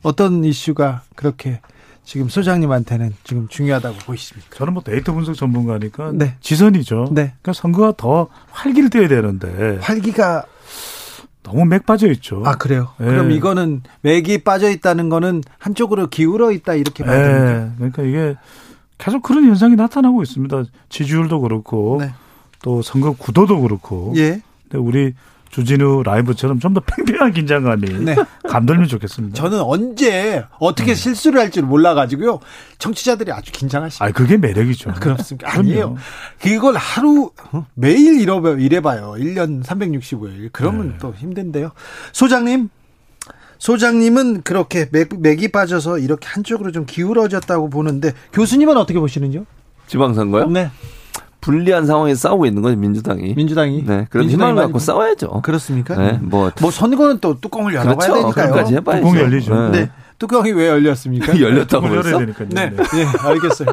어떤 0.00 0.42
이슈가 0.42 1.02
그렇게 1.16 1.60
지금 2.04 2.28
소장님한테는 2.28 3.14
지금 3.24 3.46
중요하다고 3.48 3.98
보이십니까? 3.98 4.56
저는 4.56 4.74
뭐 4.74 4.82
데이터 4.82 5.12
분석 5.12 5.34
전문가니까 5.34 6.12
네. 6.14 6.36
지선이죠. 6.40 7.08
네. 7.12 7.34
그러니까 7.42 7.52
선거가 7.52 7.92
더 7.96 8.28
활기를 8.50 8.90
띄어야 8.90 9.08
되는데 9.08 9.78
활기가 9.80 10.44
너무 11.42 11.64
맥 11.64 11.86
빠져 11.86 12.10
있죠. 12.12 12.42
아 12.44 12.56
그래요? 12.56 12.88
네. 12.98 13.06
그럼 13.06 13.30
이거는 13.30 13.82
맥이 14.02 14.38
빠져 14.38 14.70
있다는 14.70 15.08
거는 15.08 15.42
한쪽으로 15.58 16.08
기울어 16.08 16.52
있다 16.52 16.74
이렇게 16.74 17.04
봐야 17.04 17.16
네. 17.16 17.32
됩니까? 17.32 17.74
그러니까 17.76 18.02
이게 18.02 18.36
계속 18.98 19.22
그런 19.22 19.44
현상이 19.44 19.76
나타나고 19.76 20.22
있습니다. 20.22 20.64
지지율도 20.88 21.40
그렇고 21.40 21.98
네. 22.00 22.12
또 22.62 22.82
선거 22.82 23.12
구도도 23.12 23.60
그렇고. 23.60 24.12
예. 24.16 24.42
근데 24.62 24.78
우리 24.78 25.14
주진우 25.50 26.02
라이브처럼 26.04 26.58
좀 26.60 26.70
더 26.74 26.80
팽팽한 26.80 27.32
긴장감이 27.32 27.88
네. 28.04 28.14
감돌면 28.48 28.86
좋겠습니다. 28.86 29.34
저는 29.34 29.60
언제 29.60 30.44
어떻게 30.60 30.92
네. 30.92 30.94
실수를 30.94 31.40
할지 31.40 31.60
몰라가지고요. 31.62 32.38
청취자들이 32.78 33.32
아주 33.32 33.50
긴장하시죠. 33.50 34.04
아, 34.04 34.10
그게 34.12 34.36
매력이죠. 34.36 34.92
그렇습니까? 35.00 35.52
아니에요. 35.52 35.96
그걸 36.40 36.76
하루 36.76 37.32
어? 37.52 37.66
매일 37.74 38.20
이래봐요. 38.20 38.58
이래봐요. 38.58 39.14
1년 39.18 39.64
365일. 39.64 40.50
그러면 40.52 40.90
네. 40.90 40.94
또 41.00 41.12
힘든데요. 41.12 41.72
소장님. 42.12 42.68
소장님은 43.58 44.42
그렇게 44.42 44.88
맥, 44.92 45.08
맥이 45.20 45.48
빠져서 45.48 45.98
이렇게 45.98 46.26
한쪽으로 46.28 46.70
좀 46.72 46.86
기울어졌다고 46.86 47.68
보는데 47.68 48.12
교수님은 48.32 48.76
어떻게 48.76 48.98
보시는지요? 49.00 49.44
지방선거요? 49.88 50.46
네. 50.50 50.70
불리한 51.40 51.86
상황에 51.86 52.14
싸우고 52.14 52.46
있는 52.46 52.62
거죠 52.62 52.76
민주당이. 52.76 53.34
민주당이. 53.34 53.84
네, 53.86 54.06
그런 54.10 54.28
희망을 54.28 54.56
갖고 54.56 54.78
싸워야죠. 54.78 55.42
그렇습니까? 55.42 55.96
네, 55.96 56.18
뭐, 56.20 56.50
뭐 56.60 56.70
선거는 56.70 57.18
또 57.20 57.40
뚜껑을 57.40 57.74
열어봐야 57.74 57.94
그렇죠. 57.96 58.32
되니까요. 58.34 58.76
해봐야죠. 58.76 59.06
뚜껑 59.06 59.16
열리죠. 59.18 59.70
네. 59.70 59.80
네. 59.80 59.90
뚜껑이 60.18 60.52
왜 60.52 60.68
열렸습니까? 60.68 61.32
열렸다고 61.40 61.88
열어야 61.88 62.18
되니까요. 62.18 62.48
네, 62.50 62.70
네, 62.70 62.76
네, 62.76 63.06
알겠어요. 63.18 63.68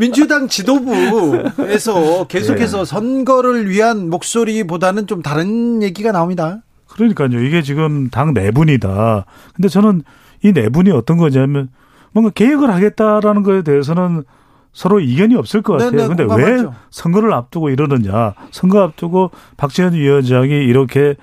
민주당 0.00 0.48
지도부에서 0.48 2.24
계속해서 2.28 2.78
네. 2.78 2.84
선거를 2.86 3.68
위한 3.68 4.08
목소리보다는 4.08 5.06
좀 5.06 5.20
다른 5.22 5.82
얘기가 5.82 6.10
나옵니다. 6.10 6.62
그러니까요. 6.88 7.40
이게 7.42 7.60
지금 7.60 8.08
당 8.08 8.32
내분이다. 8.32 9.26
근데 9.54 9.68
저는 9.68 10.02
이 10.42 10.52
내분이 10.52 10.90
어떤 10.90 11.18
거냐면 11.18 11.68
뭔가 12.12 12.30
개혁을 12.30 12.72
하겠다라는 12.72 13.42
거에 13.42 13.62
대해서는 13.62 14.24
서로 14.72 15.00
이견이 15.00 15.34
없을 15.34 15.62
것 15.62 15.74
같아요. 15.74 16.08
그런데 16.08 16.24
왜 16.36 16.64
선거를 16.90 17.32
앞두고 17.32 17.70
이러느냐. 17.70 18.34
선거 18.50 18.80
앞두고 18.82 19.30
박지원 19.56 19.94
위원장이 19.94 20.50
이렇게 20.50 21.16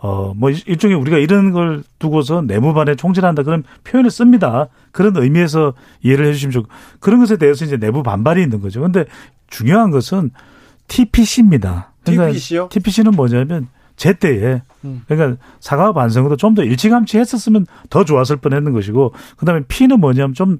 어, 0.00 0.32
뭐, 0.36 0.50
일종의 0.50 0.96
우리가 0.96 1.18
이런 1.18 1.50
걸 1.50 1.82
두고서 1.98 2.42
내무반에 2.42 2.94
총질한다 2.94 3.42
그런 3.42 3.64
표현을 3.82 4.10
씁니다. 4.12 4.68
그런 4.92 5.16
의미에서 5.16 5.74
이해를 6.02 6.26
해 6.26 6.32
주시면 6.32 6.52
좋고. 6.52 6.68
그런 7.00 7.18
것에 7.18 7.36
대해서 7.36 7.64
이제 7.64 7.76
내부 7.76 8.04
반발이 8.04 8.40
있는 8.40 8.60
거죠. 8.60 8.80
근데 8.80 9.06
중요한 9.48 9.90
것은 9.90 10.30
TPC입니다. 10.86 11.92
그러니까 12.04 12.28
TPC요? 12.28 12.68
TPC는 12.70 13.12
뭐냐면 13.12 13.66
제때에 13.96 14.62
음. 14.84 15.02
그러니까 15.08 15.42
사과 15.58 15.92
반성도 15.92 16.36
좀 16.36 16.54
더 16.54 16.62
일찌감치 16.62 17.18
했었으면 17.18 17.66
더 17.90 18.04
좋았을 18.04 18.36
뻔 18.36 18.52
했는 18.52 18.72
것이고 18.72 19.12
그다음에 19.36 19.62
P는 19.66 19.98
뭐냐면 19.98 20.34
좀 20.34 20.58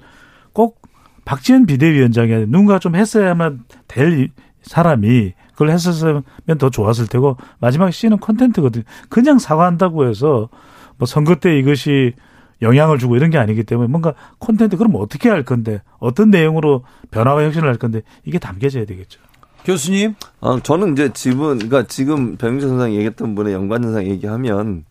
꼭 0.58 0.82
박지원 1.28 1.66
비대위원장이 1.66 2.46
누군가 2.46 2.78
좀 2.78 2.96
했어야만 2.96 3.64
될 3.86 4.30
사람이 4.62 5.34
그걸 5.52 5.68
했었으면 5.68 6.22
더 6.58 6.70
좋았을 6.70 7.06
테고 7.06 7.36
마지막 7.58 7.92
C는 7.92 8.16
콘텐츠거든요. 8.16 8.84
그냥 9.10 9.38
사과한다고 9.38 10.08
해서 10.08 10.48
뭐 10.96 11.04
선거 11.04 11.34
때 11.34 11.58
이것이 11.58 12.14
영향을 12.62 12.96
주고 12.98 13.14
이런 13.14 13.28
게 13.28 13.36
아니기 13.36 13.64
때문에 13.64 13.88
뭔가 13.88 14.14
콘텐츠 14.38 14.78
그럼 14.78 14.94
어떻게 14.94 15.28
할 15.28 15.42
건데 15.42 15.82
어떤 15.98 16.30
내용으로 16.30 16.84
변화와 17.10 17.44
혁신을 17.44 17.68
할 17.68 17.76
건데 17.76 18.00
이게 18.24 18.38
담겨져야 18.38 18.86
되겠죠. 18.86 19.20
교수님? 19.66 20.14
아, 20.40 20.58
저는 20.62 20.92
이제 20.92 21.10
지금, 21.12 21.58
그러니까 21.58 21.86
지금 21.86 22.36
변민재 22.36 22.68
선생이 22.68 22.94
얘기했던 22.94 23.34
분의 23.34 23.52
연관 23.52 23.84
현상 23.84 24.06
얘기하면 24.06 24.86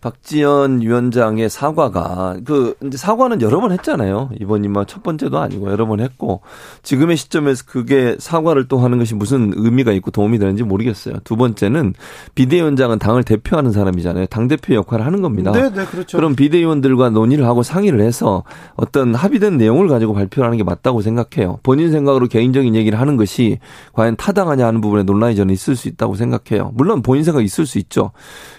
박지원 0.00 0.80
위원장의 0.80 1.50
사과가 1.50 2.36
그 2.44 2.74
이제 2.84 2.96
사과는 2.96 3.42
여러 3.42 3.60
번 3.60 3.72
했잖아요. 3.72 4.30
이번이만 4.40 4.86
첫 4.86 5.02
번째도 5.02 5.38
아니고 5.38 5.70
여러 5.70 5.86
번 5.86 6.00
했고 6.00 6.40
지금의 6.82 7.16
시점에서 7.16 7.64
그게 7.66 8.16
사과를 8.18 8.68
또 8.68 8.78
하는 8.78 8.98
것이 8.98 9.14
무슨 9.14 9.52
의미가 9.56 9.92
있고 9.92 10.10
도움이 10.10 10.38
되는지 10.38 10.62
모르겠어요. 10.62 11.16
두 11.24 11.36
번째는 11.36 11.94
비대위원장은 12.34 12.98
당을 12.98 13.24
대표하는 13.24 13.72
사람이잖아요. 13.72 14.26
당 14.26 14.46
대표 14.46 14.74
역할을 14.74 15.04
하는 15.04 15.20
겁니다. 15.20 15.50
네, 15.52 15.70
네, 15.70 15.84
그렇죠. 15.84 16.16
그럼 16.16 16.36
비대위원들과 16.36 17.10
논의를 17.10 17.44
하고 17.46 17.62
상의를 17.62 18.00
해서 18.00 18.44
어떤 18.76 19.14
합의된 19.14 19.56
내용을 19.56 19.88
가지고 19.88 20.14
발표하는 20.14 20.58
게 20.58 20.64
맞다고 20.64 21.02
생각해요. 21.02 21.58
본인 21.64 21.90
생각으로 21.90 22.28
개인적인 22.28 22.74
얘기를 22.76 23.00
하는 23.00 23.16
것이 23.16 23.58
과연 23.92 24.16
타당하냐 24.16 24.64
하는 24.64 24.80
부분에 24.80 25.02
논란이 25.02 25.34
저는 25.34 25.52
있을 25.52 25.74
수 25.74 25.88
있다고 25.88 26.14
생각해요. 26.14 26.70
물론 26.74 27.02
본인 27.02 27.24
생각 27.24 27.44
있을 27.44 27.66
수 27.66 27.78
있죠. 27.78 28.12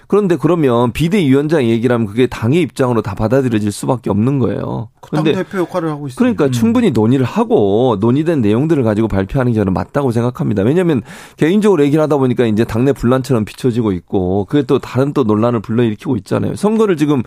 그런데 0.10 0.38
그러면 0.38 0.92
비대위원장 0.92 1.66
얘기라면 1.66 2.08
그게 2.08 2.26
당의 2.26 2.62
입장으로 2.62 3.04
다 3.04 3.14
받아들여질 3.14 3.72
수밖에 3.72 4.10
없는 4.10 4.40
거예요. 4.40 4.90
그런데 5.02 5.34
대표 5.34 5.60
역할을 5.60 5.92
하고 5.92 6.08
있어요. 6.08 6.16
그러니까 6.18 6.46
음. 6.46 6.52
충분히 6.52 6.90
논의를 6.90 7.28
하고 7.28 7.96
논의된 8.00 8.42
내용들을 8.42 8.82
가지고 8.82 9.08
발표하는 9.08 9.52
게 9.52 9.60
저는 9.60 9.72
맞다고 9.72 10.12
생각합니다. 10.12 10.64
왜냐하면 10.64 11.04
개인적으로 11.38 11.84
얘기를 11.84 12.02
하다 12.02 12.18
보니까 12.18 12.48
이제 12.48 12.64
당내 12.64 12.94
분란처럼 12.94 13.46
비춰지고 13.46 13.92
있고 13.92 14.46
그게 14.46 14.64
또 14.64 14.80
다른 14.80 15.14
또 15.14 15.24
논란을 15.24 15.60
불러일으키고 15.60 16.18
있잖아요. 16.18 16.56
선거를 16.56 16.98
지금 16.98 17.22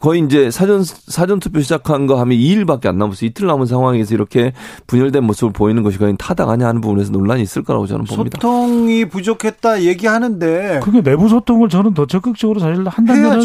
거의 0.00 0.22
이제 0.24 0.50
사전 0.50 0.84
사전 0.84 1.38
투표 1.38 1.60
시작한 1.60 2.06
거 2.06 2.18
하면 2.18 2.38
2일밖에 2.38 2.86
안 2.86 2.96
남았어요. 2.96 3.28
이틀 3.28 3.46
남은 3.46 3.66
상황에서 3.66 4.14
이렇게 4.14 4.54
분열된 4.86 5.22
모습을 5.22 5.52
보이는 5.52 5.82
것이 5.82 5.98
과연 5.98 6.16
타당하냐 6.16 6.66
하는 6.66 6.80
부분에서 6.80 7.12
논란이 7.12 7.42
있을 7.42 7.62
거라고 7.62 7.86
저는 7.86 8.06
봅니다. 8.06 8.38
소통이 8.40 9.04
부족했다 9.04 9.82
얘기하는데 9.82 10.80
그게 10.82 11.02
내부 11.02 11.28
소통을 11.28 11.68
저는 11.68 11.92
더 11.92 12.06
적극적으로 12.22 12.60
사실 12.60 12.86
한다면 12.88 13.42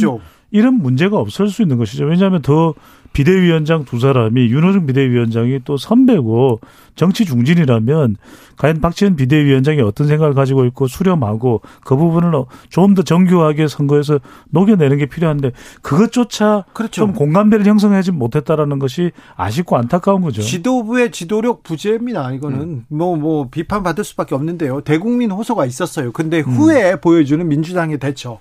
이런 0.51 0.75
문제가 0.75 1.17
없을 1.17 1.49
수 1.49 1.61
있는 1.61 1.77
것이죠. 1.77 2.05
왜냐하면 2.05 2.41
더 2.41 2.73
비대위원장 3.11 3.83
두 3.83 3.99
사람이 3.99 4.47
윤호중 4.47 4.85
비대위원장이 4.85 5.61
또 5.65 5.75
선배고 5.75 6.59
정치 6.95 7.25
중진이라면 7.25 8.15
과연 8.57 8.79
박지원 8.79 9.15
비대위원장이 9.15 9.81
어떤 9.81 10.07
생각을 10.07 10.33
가지고 10.33 10.65
있고 10.65 10.87
수렴하고 10.87 11.61
그 11.83 11.95
부분을 11.95 12.31
좀 12.69 12.93
더 12.95 13.01
정교하게 13.01 13.67
선거에서 13.67 14.19
녹여내는 14.49 14.97
게 14.97 15.05
필요한데 15.07 15.51
그것조차 15.81 16.65
그렇죠. 16.73 17.01
좀 17.01 17.13
공감대를 17.13 17.65
형성하지 17.65 18.11
못했다라는 18.11 18.79
것이 18.79 19.11
아쉽고 19.35 19.77
안타까운 19.77 20.21
거죠. 20.21 20.41
지도부의 20.41 21.11
지도력 21.11 21.63
부재입니다. 21.63 22.31
이거는 22.33 22.85
뭐뭐 22.89 23.15
음. 23.15 23.21
뭐 23.21 23.47
비판받을 23.49 24.03
수밖에 24.03 24.35
없는데요. 24.35 24.81
대국민 24.81 25.31
호소가 25.31 25.65
있었어요. 25.65 26.11
근데 26.11 26.39
후에 26.39 26.93
음. 26.93 27.01
보여주는 27.01 27.47
민주당의 27.47 27.97
대처 27.99 28.39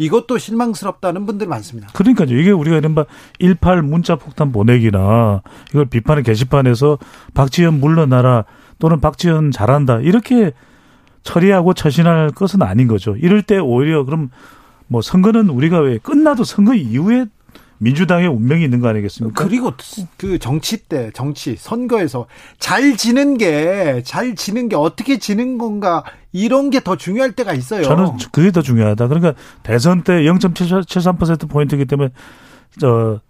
이것도 0.00 0.38
실망스럽다는 0.38 1.26
분들 1.26 1.46
많습니다. 1.46 1.88
그러니까요. 1.92 2.34
이게 2.34 2.50
우리가 2.50 2.78
이른바 2.78 3.04
18 3.38 3.82
문자 3.82 4.16
폭탄 4.16 4.50
보내기나 4.50 5.42
이걸 5.70 5.84
비판의 5.84 6.24
게시판에서 6.24 6.98
박지원 7.34 7.80
물러나라 7.80 8.46
또는 8.78 9.00
박지원 9.00 9.50
잘한다 9.50 9.98
이렇게 9.98 10.52
처리하고 11.22 11.74
처신할 11.74 12.30
것은 12.30 12.62
아닌 12.62 12.88
거죠. 12.88 13.14
이럴 13.16 13.42
때 13.42 13.58
오히려 13.58 14.04
그럼 14.04 14.30
뭐 14.86 15.02
선거는 15.02 15.50
우리가 15.50 15.80
왜 15.80 15.98
끝나도 15.98 16.44
선거 16.44 16.74
이후에 16.74 17.26
민주당의 17.82 18.28
운명이 18.28 18.62
있는 18.62 18.80
거 18.80 18.88
아니겠습니까? 18.88 19.42
그리고 19.42 19.72
그 20.18 20.38
정치 20.38 20.76
때 20.76 21.10
정치 21.14 21.56
선거에서 21.56 22.26
잘 22.58 22.96
지는 22.96 23.38
게 23.38 24.02
잘 24.04 24.34
지는 24.34 24.68
게 24.68 24.76
어떻게 24.76 25.18
지는 25.18 25.56
건가 25.56 26.04
이런 26.32 26.68
게 26.68 26.80
더 26.80 26.96
중요할 26.96 27.32
때가 27.32 27.54
있어요. 27.54 27.82
저는 27.82 28.18
그게 28.32 28.50
더 28.52 28.60
중요하다. 28.60 29.08
그러니까 29.08 29.32
대선 29.62 30.02
때 30.04 30.12
0.73% 30.24 31.48
포인트이기 31.48 31.86
때문에 31.86 32.10
저 32.78 33.20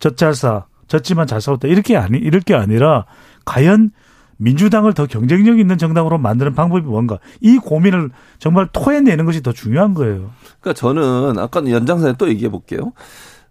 젖잘싸 0.00 0.64
졌지만 0.86 1.26
잘 1.26 1.40
싸웠다 1.42 1.68
이렇게 1.68 1.96
아니 1.96 2.18
이럴 2.18 2.40
게 2.40 2.54
아니라 2.54 3.04
과연 3.44 3.90
민주당을 4.38 4.94
더 4.94 5.06
경쟁력 5.06 5.58
있는 5.58 5.76
정당으로 5.76 6.16
만드는 6.16 6.54
방법이 6.54 6.82
뭔가 6.82 7.18
이 7.40 7.58
고민을 7.58 8.10
정말 8.38 8.68
토해내는 8.72 9.24
것이 9.26 9.42
더 9.42 9.52
중요한 9.52 9.92
거예요. 9.94 10.30
그러니까 10.60 10.72
저는 10.78 11.38
아까 11.38 11.60
연장선에 11.68 12.14
또 12.18 12.28
얘기해 12.28 12.48
볼게요. 12.50 12.92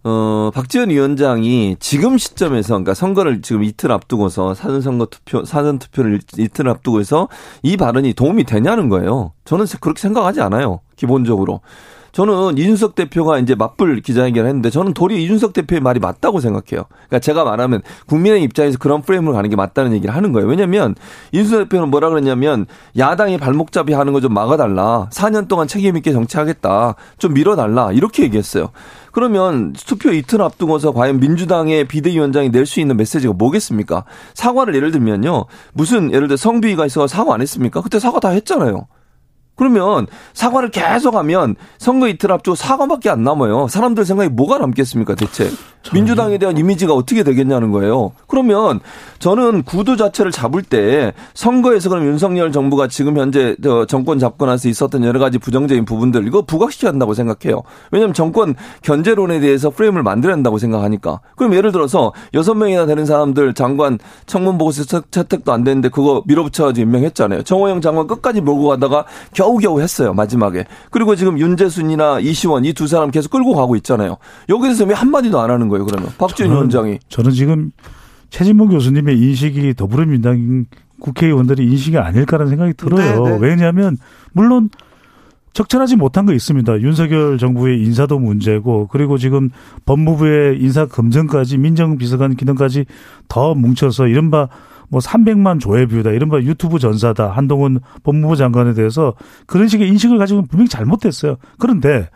어, 0.10 0.52
박지원 0.54 0.90
위원장이 0.90 1.76
지금 1.82 2.18
시점에서, 2.18 2.76
그러니까 2.76 2.94
선거를 2.94 3.42
지금 3.42 3.66
이틀 3.66 3.92
앞두고서 3.92 4.54
사전선거 4.54 5.08
투표, 5.08 5.44
사전투표를 5.44 6.22
이틀 6.38 6.70
앞두고서 6.70 7.28
이 7.62 7.76
발언이 7.76 8.14
도움이 8.14 8.46
되냐는 8.46 8.88
거예요. 8.88 9.34
저는 9.44 9.66
그렇게 9.82 10.00
생각하지 10.00 10.40
않아요. 10.40 10.80
기본적으로. 10.96 11.60
저는 12.18 12.58
이준석 12.58 12.96
대표가 12.96 13.38
이제 13.38 13.54
맞불 13.54 14.02
기자회견을 14.02 14.48
했는데 14.50 14.72
저는 14.72 14.96
도리어 14.96 15.20
이준석 15.20 15.54
대표의 15.54 15.82
말이 15.82 16.00
맞다고 16.00 16.40
생각해요. 16.40 16.86
그러니까 16.90 17.20
제가 17.20 17.44
말하면 17.44 17.84
국민의 18.08 18.42
입장에서 18.42 18.80
그런 18.80 19.04
프레임으로 19.04 19.34
가는 19.36 19.48
게 19.48 19.56
맞다는 19.56 19.94
얘기를 19.94 20.16
하는 20.16 20.32
거예요. 20.32 20.48
왜냐면 20.48 20.96
이준석 21.32 21.70
대표는 21.70 21.90
뭐라 21.90 22.10
그랬냐면 22.10 22.66
야당이 22.98 23.38
발목잡이 23.38 23.94
하는 23.94 24.14
거 24.14 24.18
좀 24.20 24.34
막아달라. 24.34 25.10
4년 25.12 25.48
동안 25.48 25.68
책임있게 25.68 26.12
정치하겠다. 26.12 26.96
좀 27.20 27.36
밀어달라. 27.36 27.92
이렇게 27.92 28.24
얘기했어요. 28.24 28.70
그러면 29.12 29.74
투표 29.74 30.12
이틀 30.12 30.42
앞두고서 30.42 30.94
과연 30.94 31.20
민주당의 31.20 31.88
비대위원장이 31.88 32.50
낼 32.50 32.66
수 32.66 32.80
있는 32.80 32.98
메시지가 32.98 33.34
뭐겠습니까? 33.34 34.06
사과를 34.34 34.74
예를 34.74 34.90
들면요. 34.90 35.46
무슨 35.74 36.12
예를 36.12 36.28
들어 36.28 36.36
성비위가 36.36 36.88
있어 36.88 37.06
사과 37.06 37.36
안 37.36 37.42
했습니까? 37.42 37.82
그때 37.82 38.00
사과 38.00 38.20
다 38.20 38.30
했잖아요. 38.30 38.88
그러면 39.58 40.08
사과를 40.34 40.72
계속 40.72 41.16
하면 41.16 41.56
선거 41.78 42.08
이틀 42.08 42.32
앞두고 42.32 42.56
사과밖에 42.56 43.10
안 43.10 43.24
남아요. 43.24 43.68
사람들 43.68 44.06
생각에 44.06 44.30
뭐가 44.30 44.60
남겠습니까, 44.60 45.16
대체? 45.16 45.50
민주당에 45.94 46.38
대한 46.38 46.58
이미지가 46.58 46.94
어떻게 46.94 47.24
되겠냐는 47.24 47.72
거예요. 47.72 48.14
그러면 48.28 48.80
저는 49.20 49.64
구도 49.64 49.96
자체를 49.98 50.32
잡을 50.32 50.62
때 50.62 51.14
선거에서 51.34 51.90
그럼 51.90 52.06
윤석열 52.06 52.52
정부가 52.52 52.88
지금 52.88 53.18
현재 53.18 53.56
정권 53.88 54.18
잡고 54.20 54.46
나서 54.46 54.70
있었던 54.70 55.04
여러 55.04 55.20
가지 55.20 55.38
부정적인 55.38 55.86
부분들 55.86 56.26
이거 56.26 56.42
부각시켜야 56.44 56.92
한다고 56.92 57.14
생각해요. 57.14 57.64
왜냐하면 57.92 58.14
정권 58.14 58.56
견제론에 58.82 59.40
대해서 59.40 59.70
프레임을 59.70 60.04
만들어야 60.04 60.36
한다고 60.36 60.58
생각하니까. 60.58 61.20
그럼 61.36 61.54
예를 61.54 61.72
들어서 61.72 62.14
여섯 62.34 62.54
명이나 62.56 62.86
되는 62.86 63.06
사람들 63.06 63.54
장관 63.54 64.00
청문 64.26 64.58
보고서 64.58 65.02
채택도 65.12 65.52
안 65.52 65.64
되는데 65.64 65.90
그거 65.90 66.24
밀어붙여가지고 66.26 66.86
임명했잖아요. 66.88 67.44
정호영 67.44 67.82
장관 67.82 68.08
끝까지 68.08 68.42
몰고 68.42 68.68
가다가 68.70 69.06
겨우겨우 69.34 69.82
했어요 69.82 70.14
마지막에. 70.14 70.66
그리고 70.90 71.16
지금 71.16 71.38
윤재순이나 71.38 72.20
이시원 72.22 72.64
이 72.66 72.78
두 72.78 72.86
사람 72.86 73.10
계속 73.10 73.32
끌고 73.32 73.56
가고 73.56 73.76
있잖아요. 73.78 74.18
여기서 74.50 74.86
왜 74.86 74.94
한마디도 74.94 75.40
안 75.40 75.50
하는 75.50 75.68
거예요 75.68 75.77
그러면 75.86 76.10
박지원 76.18 76.52
위원장이. 76.52 77.00
저는 77.10 77.32
지금 77.32 77.72
최진모 78.30 78.70
교수님의 78.70 79.18
인식이 79.20 79.74
더불어민주당 79.76 80.66
국회의원들의 81.00 81.66
인식이 81.66 81.98
아닐까라는 81.98 82.50
생각이 82.50 82.74
들어요. 82.74 83.24
네네. 83.24 83.38
네. 83.38 83.48
왜냐하면 83.48 83.98
물론 84.34 84.70
적절하지 85.54 85.96
못한 85.96 86.26
거 86.26 86.34
있습니다. 86.34 86.82
윤석열 86.82 87.38
정부의 87.40 87.82
인사도 87.82 88.20
문제고 88.20 88.88
그리고 88.88 89.18
지금 89.18 89.50
법무부의 89.86 90.60
인사 90.62 90.86
검증까지 90.86 91.58
민정비서관 91.58 92.36
기능까지 92.36 92.86
더 93.28 93.56
뭉쳐서 93.56 94.08
이른바 94.08 94.50
뭐 94.90 95.00
300만 95.00 95.60
조회뷰다 95.60 96.12
이른바 96.12 96.40
유튜브 96.42 96.80
전사다 96.80 97.32
한동훈 97.32 97.80
법무부 98.04 98.36
장관에 98.36 98.74
대해서 98.74 99.16
그런 99.48 99.68
식의 99.68 99.88
인식을 99.90 100.18
가지고 100.18 100.44
분명히 100.44 100.70
잘못됐어요. 100.70 101.38
그런데 101.58 102.08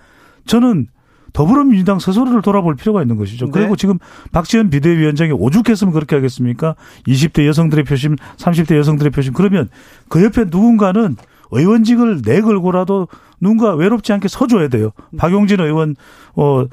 저는 0.46 0.88
더불어민주당 1.34 2.00
스스로를 2.00 2.42
돌아볼 2.42 2.76
필요가 2.76 3.02
있는 3.02 3.18
것이죠. 3.18 3.46
네. 3.46 3.52
그리고 3.52 3.76
지금 3.76 4.00
박지원 4.32 4.70
비대위원장이 4.70 5.32
오죽했으면 5.32 5.94
그렇게 5.94 6.16
하겠습니까? 6.16 6.76
20대 7.08 7.46
여성들의 7.48 7.86
표심, 7.86 8.16
30대 8.38 8.78
여성들의 8.78 9.12
표심. 9.12 9.34
그러면 9.34 9.70
그 10.10 10.24
옆에 10.24 10.46
누군가는 10.46 11.16
의원직을 11.52 12.22
내걸고라도 12.26 13.08
누군가 13.40 13.74
외롭지 13.76 14.14
않게 14.14 14.28
서줘야 14.28 14.68
돼요. 14.70 14.92
박용진 15.18 15.60
의원, 15.60 15.96
어, 16.36 16.66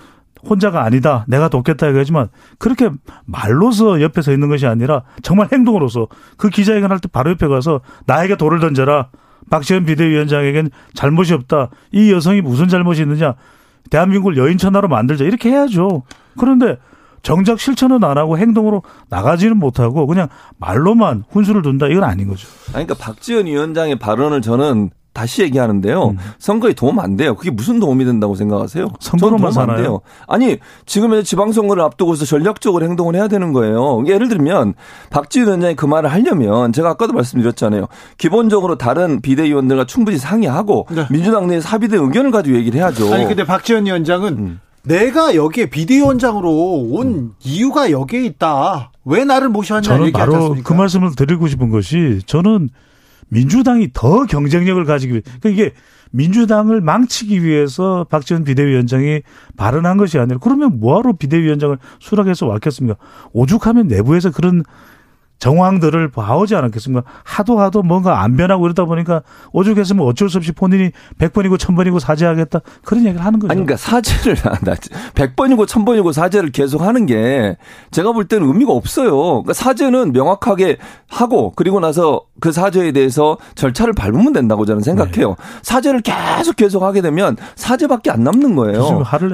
혼자가 0.48 0.84
아니다. 0.84 1.24
내가 1.26 1.48
돕겠다 1.48 1.88
얘기하지만 1.88 2.28
그렇게 2.58 2.90
말로서 3.24 4.00
옆에 4.00 4.22
서 4.22 4.32
있는 4.32 4.48
것이 4.48 4.66
아니라 4.66 5.02
정말 5.22 5.48
행동으로서 5.52 6.06
그 6.36 6.48
기자회견 6.48 6.90
할 6.92 7.00
때 7.00 7.08
바로 7.10 7.30
옆에 7.30 7.48
가서 7.48 7.80
나에게 8.06 8.36
돌을 8.36 8.60
던져라. 8.60 9.08
박지원 9.50 9.84
비대위원장에겐 9.86 10.70
잘못이 10.94 11.34
없다. 11.34 11.70
이 11.90 12.12
여성이 12.12 12.40
무슨 12.40 12.68
잘못이 12.68 13.02
있느냐. 13.02 13.34
대한민국을 13.90 14.36
여인 14.36 14.58
천하로 14.58 14.88
만들자. 14.88 15.24
이렇게 15.24 15.50
해야죠. 15.50 16.02
그런데 16.38 16.76
정작 17.22 17.58
실천은 17.60 18.04
안 18.04 18.16
하고 18.16 18.38
행동으로 18.38 18.82
나가지는 19.08 19.56
못하고 19.56 20.06
그냥 20.06 20.28
말로만 20.58 21.24
훈수를 21.28 21.62
둔다. 21.62 21.88
이건 21.88 22.04
아닌 22.04 22.28
거죠. 22.28 22.46
아니, 22.74 22.86
그러니까 22.86 22.94
박지원 22.94 23.46
위원장의 23.46 23.98
발언을 23.98 24.40
저는 24.40 24.90
다시 25.18 25.42
얘기하는데요. 25.42 26.10
음. 26.10 26.18
선거에 26.38 26.74
도움 26.74 27.00
안 27.00 27.16
돼요. 27.16 27.34
그게 27.34 27.50
무슨 27.50 27.80
도움이 27.80 28.04
된다고 28.04 28.36
생각하세요? 28.36 28.88
선거로만 29.00 29.52
도움 29.52 29.70
안 29.70 29.76
돼요. 29.76 30.00
아니 30.28 30.58
지금 30.86 31.20
지방선거를 31.24 31.82
앞두고서 31.82 32.24
전략적으로 32.24 32.84
행동을 32.84 33.16
해야 33.16 33.26
되는 33.26 33.52
거예요. 33.52 34.04
예를 34.06 34.28
들면 34.28 34.74
박지원 35.10 35.48
위원장이 35.48 35.74
그 35.74 35.86
말을 35.86 36.12
하려면 36.12 36.72
제가 36.72 36.90
아까도 36.90 37.14
말씀드렸잖아요. 37.14 37.88
기본적으로 38.16 38.78
다른 38.78 39.20
비대위원들과 39.20 39.86
충분히 39.86 40.18
상의하고 40.18 40.86
네. 40.92 41.06
민주당 41.10 41.48
내에 41.48 41.58
합의된 41.58 42.00
의견을 42.00 42.30
가지고 42.30 42.56
얘기를 42.56 42.78
해야죠. 42.78 43.12
아니 43.12 43.26
근데 43.26 43.44
박지원 43.44 43.86
위원장은 43.86 44.38
음. 44.38 44.60
내가 44.84 45.34
여기에 45.34 45.70
비대위원장으로 45.70 46.48
온 46.92 47.06
음. 47.08 47.34
이유가 47.42 47.90
여기에 47.90 48.22
있다. 48.24 48.92
왜 49.04 49.24
나를 49.24 49.48
모셔왔냐 49.48 49.82
저는 49.82 50.12
바로 50.12 50.54
그 50.62 50.72
말씀을 50.72 51.16
드리고 51.16 51.48
싶은 51.48 51.70
것이 51.70 52.20
저는 52.26 52.70
민주당이 53.28 53.90
더 53.92 54.24
경쟁력을 54.24 54.82
가지기 54.84 55.12
위해 55.12 55.22
그러니까 55.40 55.48
이게 55.48 55.74
민주당을 56.10 56.80
망치기 56.80 57.42
위해서 57.44 58.06
박지원 58.08 58.44
비대위원장이 58.44 59.22
발언한 59.56 59.96
것이 59.98 60.18
아니라 60.18 60.38
그러면 60.38 60.80
뭐하러 60.80 61.12
비대위원장을 61.12 61.76
수락해서 62.00 62.46
왔겠습니까? 62.46 62.98
오죽하면 63.32 63.88
내부에서 63.88 64.30
그런 64.30 64.62
정황들을 65.38 66.10
봐오지 66.10 66.54
않았겠습니까? 66.56 67.08
하도 67.22 67.60
하도 67.60 67.82
뭔가 67.82 68.22
안 68.22 68.36
변하고 68.36 68.66
이러다 68.66 68.84
보니까 68.84 69.22
오죽했으면 69.52 70.04
어쩔 70.04 70.28
수 70.28 70.38
없이 70.38 70.52
본인이 70.52 70.90
100번이고 71.18 71.56
1000번이고 71.56 72.00
사죄하겠다. 72.00 72.60
그런 72.84 73.04
얘기를 73.04 73.24
하는 73.24 73.38
거죠. 73.38 73.52
아니, 73.52 73.64
그러니까 73.64 73.76
사죄를, 73.76 74.36
100번이고 75.14 75.66
1000번이고 75.66 76.12
사죄를 76.12 76.50
계속 76.50 76.82
하는 76.82 77.06
게 77.06 77.56
제가 77.90 78.12
볼 78.12 78.26
때는 78.26 78.46
의미가 78.48 78.72
없어요. 78.72 79.16
그러니까 79.16 79.52
사죄는 79.52 80.12
명확하게 80.12 80.78
하고 81.08 81.52
그리고 81.54 81.80
나서 81.80 82.22
그 82.40 82.52
사죄에 82.52 82.92
대해서 82.92 83.36
절차를 83.54 83.92
밟으면 83.94 84.32
된다고 84.32 84.64
저는 84.64 84.82
생각해요. 84.82 85.28
네. 85.30 85.34
사죄를 85.62 86.00
계속 86.02 86.56
계속 86.56 86.82
하게 86.82 87.00
되면 87.00 87.36
사죄밖에 87.56 88.10
안 88.10 88.22
남는 88.24 88.54
거예요. 88.56 88.80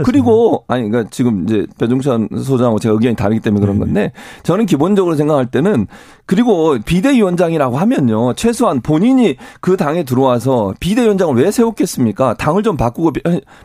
그리고 0.05 0.65
아니 0.69 0.89
그러니까 0.89 1.11
지금 1.11 1.45
이제 1.45 1.67
배종찬 1.79 2.29
소장하고 2.43 2.79
제가 2.79 2.95
의견이 2.95 3.17
다르기 3.17 3.41
때문에 3.41 3.61
그런 3.61 3.79
네. 3.79 3.85
건데 3.85 4.13
저는 4.43 4.67
기본적으로 4.67 5.17
생각할 5.17 5.47
때는 5.47 5.87
그리고 6.27 6.79
비대위원장이라고 6.85 7.77
하면요. 7.77 8.33
최소한 8.35 8.81
본인이 8.81 9.37
그 9.61 9.77
당에 9.77 10.05
들어와서 10.05 10.73
비대위원장을 10.81 11.35
왜 11.37 11.51
세웠겠습니까? 11.51 12.35
당을 12.35 12.63
좀 12.63 12.77
바꾸고 12.79 13.13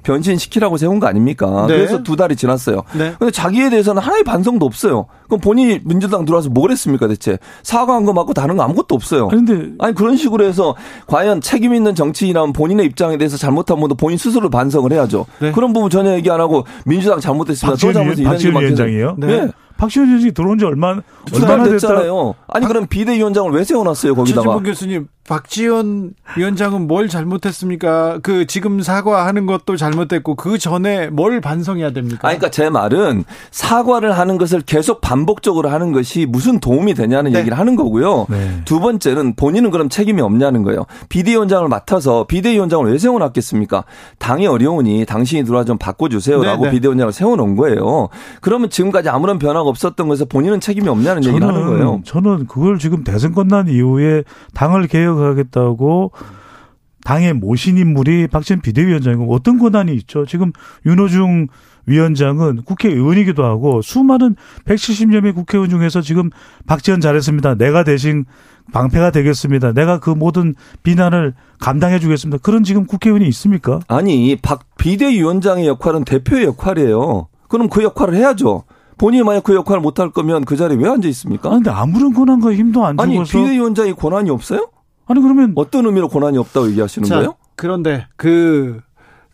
변신시키라고 0.03 0.75
세운 0.75 0.99
거 0.99 1.07
아닙니까? 1.07 1.67
네. 1.67 1.77
그래서 1.77 2.03
두 2.03 2.17
달이 2.17 2.35
지났어요. 2.35 2.83
네. 2.97 3.13
근데 3.17 3.31
자기에 3.31 3.69
대해서는 3.69 4.01
하나의 4.01 4.23
반성도 4.23 4.65
없어요. 4.65 5.05
그럼 5.27 5.39
본인이 5.39 5.79
민주당 5.85 6.25
들어와서 6.25 6.49
뭘 6.49 6.71
했습니까 6.71 7.07
대체? 7.07 7.37
사과한 7.63 8.03
거 8.03 8.11
맞고 8.11 8.33
다른 8.33 8.57
거 8.57 8.63
아무것도 8.63 8.93
없어요. 8.93 9.29
그런데 9.29 9.69
아니 9.79 9.95
그런 9.95 10.17
식으로 10.17 10.43
해서 10.43 10.75
과연 11.07 11.39
책임 11.39 11.73
있는 11.73 11.95
정치인이라면 11.95 12.51
본인의 12.51 12.85
입장에 12.87 13.17
대해서 13.17 13.37
잘못한 13.37 13.79
분도 13.79 13.95
본인 13.95 14.17
스스로 14.17 14.49
반성을 14.49 14.91
해야죠. 14.91 15.25
네. 15.39 15.51
그런 15.53 15.71
부분 15.71 15.89
전혀 15.89 16.13
얘기 16.13 16.29
안 16.29 16.41
하고 16.41 16.65
민주당 16.85 17.21
잘못했습니다. 17.21 17.71
박지원, 17.71 17.93
또 17.93 17.99
잘못했습니다. 17.99 18.31
박지원 18.31 18.63
위원장이요? 18.63 19.15
네. 19.17 19.47
네. 19.79 19.81
박지원 19.81 20.09
위원장이 20.09 20.33
들어온 20.33 20.57
지 20.59 20.65
얼마 20.65 20.99
얼마나 21.33 21.63
됐잖아요. 21.63 22.35
아니 22.47 22.65
그럼 22.67 22.85
비대위원장을 22.87 23.51
왜 23.51 23.63
세워놨어요 23.63 24.13
거기다가? 24.15 24.41
최진봉 24.41 24.63
교수님 24.63 25.07
박지원 25.29 26.13
위원장은 26.37 26.87
뭘 26.87 27.07
잘못했습니까? 27.07 28.17
그 28.23 28.47
지금 28.47 28.81
사과하는 28.81 29.45
것도 29.45 29.77
잘못됐고 29.77 30.33
그 30.33 30.57
전에 30.57 31.09
뭘 31.11 31.39
반성해야 31.39 31.91
됩니까? 31.91 32.27
아니, 32.27 32.39
그러니까 32.39 32.49
제 32.49 32.71
말은 32.71 33.25
사과를 33.51 34.17
하는 34.17 34.39
것을 34.39 34.61
계속 34.61 35.01
반복적으로 35.01 35.69
하는 35.69 35.91
것이 35.91 36.25
무슨 36.25 36.59
도움이 36.59 36.95
되냐는 36.95 37.33
네. 37.33 37.39
얘기를 37.39 37.59
하는 37.59 37.75
거고요. 37.75 38.25
네. 38.27 38.61
두 38.65 38.79
번째는 38.79 39.35
본인은 39.35 39.69
그럼 39.69 39.87
책임이 39.87 40.19
없냐는 40.19 40.63
거예요. 40.63 40.87
비대위원장을 41.09 41.67
맡아서 41.67 42.25
비대위원장을 42.25 42.91
왜 42.91 42.97
세워놨겠습니까? 42.97 43.83
당이 44.17 44.47
어려우니 44.47 45.05
당신이 45.05 45.43
들어와 45.45 45.63
좀 45.63 45.77
바꿔주세요라고 45.77 46.63
네, 46.63 46.69
네. 46.69 46.75
비대위원장을 46.75 47.13
세워놓은 47.13 47.55
거예요. 47.55 48.09
그러면 48.41 48.71
지금까지 48.71 49.09
아무런 49.09 49.37
변화가 49.37 49.69
없었던 49.69 50.07
것에서 50.07 50.25
본인은 50.25 50.59
책임이 50.59 50.89
없냐는 50.89 51.21
저는, 51.21 51.35
얘기를 51.35 51.47
하는 51.47 51.67
거예요. 51.67 52.01
저는 52.03 52.47
그걸 52.47 52.79
지금 52.79 53.03
대선 53.03 53.35
끝난 53.35 53.67
이후에 53.67 54.23
당을 54.55 54.87
개혁 54.87 55.18
하겠다고 55.23 56.11
당의 57.03 57.33
모신 57.33 57.77
인물이 57.77 58.27
박지원 58.27 58.61
비대위원장이고 58.61 59.33
어떤 59.33 59.57
권한이 59.57 59.93
있죠? 59.95 60.25
지금 60.25 60.51
윤호중 60.85 61.47
위원장은 61.85 62.63
국회의원이기도 62.63 63.43
하고 63.43 63.81
수많은 63.81 64.35
170여 64.65 65.21
명 65.21 65.33
국회의원 65.33 65.69
중에서 65.69 66.01
지금 66.01 66.29
박지원 66.67 67.01
잘했습니다. 67.01 67.55
내가 67.55 67.83
대신 67.83 68.25
방패가 68.71 69.11
되겠습니다. 69.11 69.73
내가 69.73 69.99
그 69.99 70.11
모든 70.11 70.53
비난을 70.83 71.33
감당해 71.59 71.99
주겠습니다. 71.99 72.39
그런 72.43 72.63
지금 72.63 72.85
국회의원이 72.85 73.27
있습니까? 73.29 73.79
아니, 73.87 74.35
박 74.35 74.61
비대위원장의 74.77 75.67
역할은 75.67 76.03
대표의 76.03 76.45
역할이에요. 76.45 77.27
그럼 77.47 77.69
그 77.69 77.81
역할을 77.81 78.13
해야죠. 78.15 78.65
본인이 78.99 79.23
만약 79.23 79.43
그 79.43 79.55
역할을 79.55 79.81
못할 79.81 80.11
거면 80.11 80.45
그 80.45 80.55
자리에 80.55 80.77
왜 80.77 80.87
앉아 80.89 81.07
있습니까? 81.07 81.49
그런데 81.49 81.71
아무런 81.71 82.13
권한과 82.13 82.53
힘도 82.53 82.85
안 82.85 82.97
주고서 82.97 83.11
아니 83.11 83.23
비대위원장이 83.23 83.93
권한이 83.93 84.29
없어요? 84.29 84.67
아니 85.09 85.21
그러면 85.21 85.53
어떤 85.55 85.85
의미로 85.85 86.07
권한이 86.07 86.37
없다고 86.37 86.69
얘기하시는 86.69 87.07
자, 87.07 87.15
거예요? 87.15 87.35
그런데 87.55 88.07
그 88.15 88.79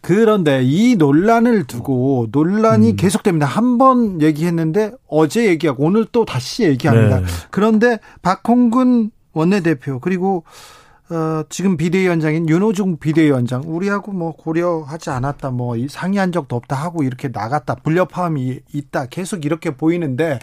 그런데 0.02 0.62
이 0.64 0.96
논란을 0.96 1.66
두고 1.66 2.28
논란이 2.32 2.92
음. 2.92 2.96
계속됩니다. 2.96 3.46
한 3.46 3.78
번 3.78 4.22
얘기했는데 4.22 4.94
어제 5.08 5.46
얘기하고 5.48 5.84
오늘 5.84 6.06
또 6.12 6.24
다시 6.26 6.64
얘기합니다. 6.64 7.20
네. 7.20 7.26
그런데 7.52 8.00
박홍근 8.22 9.12
원내대표 9.34 10.00
그리고 10.00 10.44
어, 11.10 11.44
지금 11.50 11.76
비대위원장인 11.76 12.48
윤호중 12.48 12.98
비대위원장 13.00 13.64
우리하고 13.66 14.12
뭐 14.14 14.32
고려하지 14.36 15.10
않았다 15.10 15.52
뭐 15.52 15.76
상의한 15.90 16.32
적도 16.32 16.56
없다 16.56 16.76
하고 16.76 17.04
이렇게 17.04 17.28
나갔다 17.28 17.76
불협화음이 17.76 18.60
있다 18.74 19.08
계속 19.08 19.44
이렇게 19.46 19.72
보이는데 19.72 20.40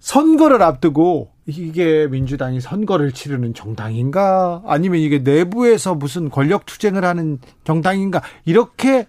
선거를 0.00 0.62
앞두고 0.62 1.30
이게 1.46 2.08
민주당이 2.08 2.60
선거를 2.60 3.12
치르는 3.12 3.54
정당인가 3.54 4.62
아니면 4.66 4.98
이게 5.00 5.20
내부에서 5.20 5.94
무슨 5.94 6.28
권력 6.28 6.66
투쟁을 6.66 7.04
하는 7.04 7.38
정당인가 7.64 8.20
이렇게 8.44 9.06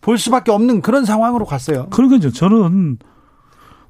볼 0.00 0.18
수밖에 0.18 0.50
없는 0.50 0.80
그런 0.82 1.04
상황으로 1.04 1.44
갔어요. 1.44 1.86
그러니까 1.90 2.30
저는 2.30 2.98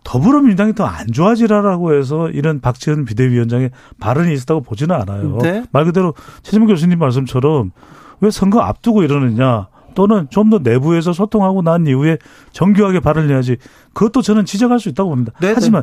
더불어민주당이 0.05 0.75
더 0.75 0.85
안 0.87 1.09
좋아지라라고 1.11 1.95
해서 1.95 2.31
이런 2.31 2.61
박지원 2.61 3.07
비대위원장의 3.07 3.71
발언이 3.99 4.33
있었다고 4.33 4.61
보지는 4.61 4.95
않아요. 4.95 5.39
네? 5.43 5.65
말 5.73 5.85
그대로 5.85 6.15
최재명 6.43 6.69
교수님 6.69 6.99
말씀처럼 6.99 7.73
왜 8.21 8.31
선거 8.31 8.61
앞두고 8.61 9.03
이러느냐 9.03 9.69
또는 9.95 10.29
좀 10.31 10.51
더 10.51 10.59
내부에서 10.59 11.13
소통하고 11.13 11.63
난 11.63 11.87
이후에 11.87 12.19
정교하게 12.53 13.01
발언을 13.01 13.31
해야지 13.31 13.57
그것도 13.95 14.23
저는 14.23 14.45
지적할 14.45 14.79
수 14.79 14.89
있다고 14.91 15.11
봅니다. 15.11 15.33
네네. 15.41 15.49
네. 15.49 15.55
하지만 15.55 15.83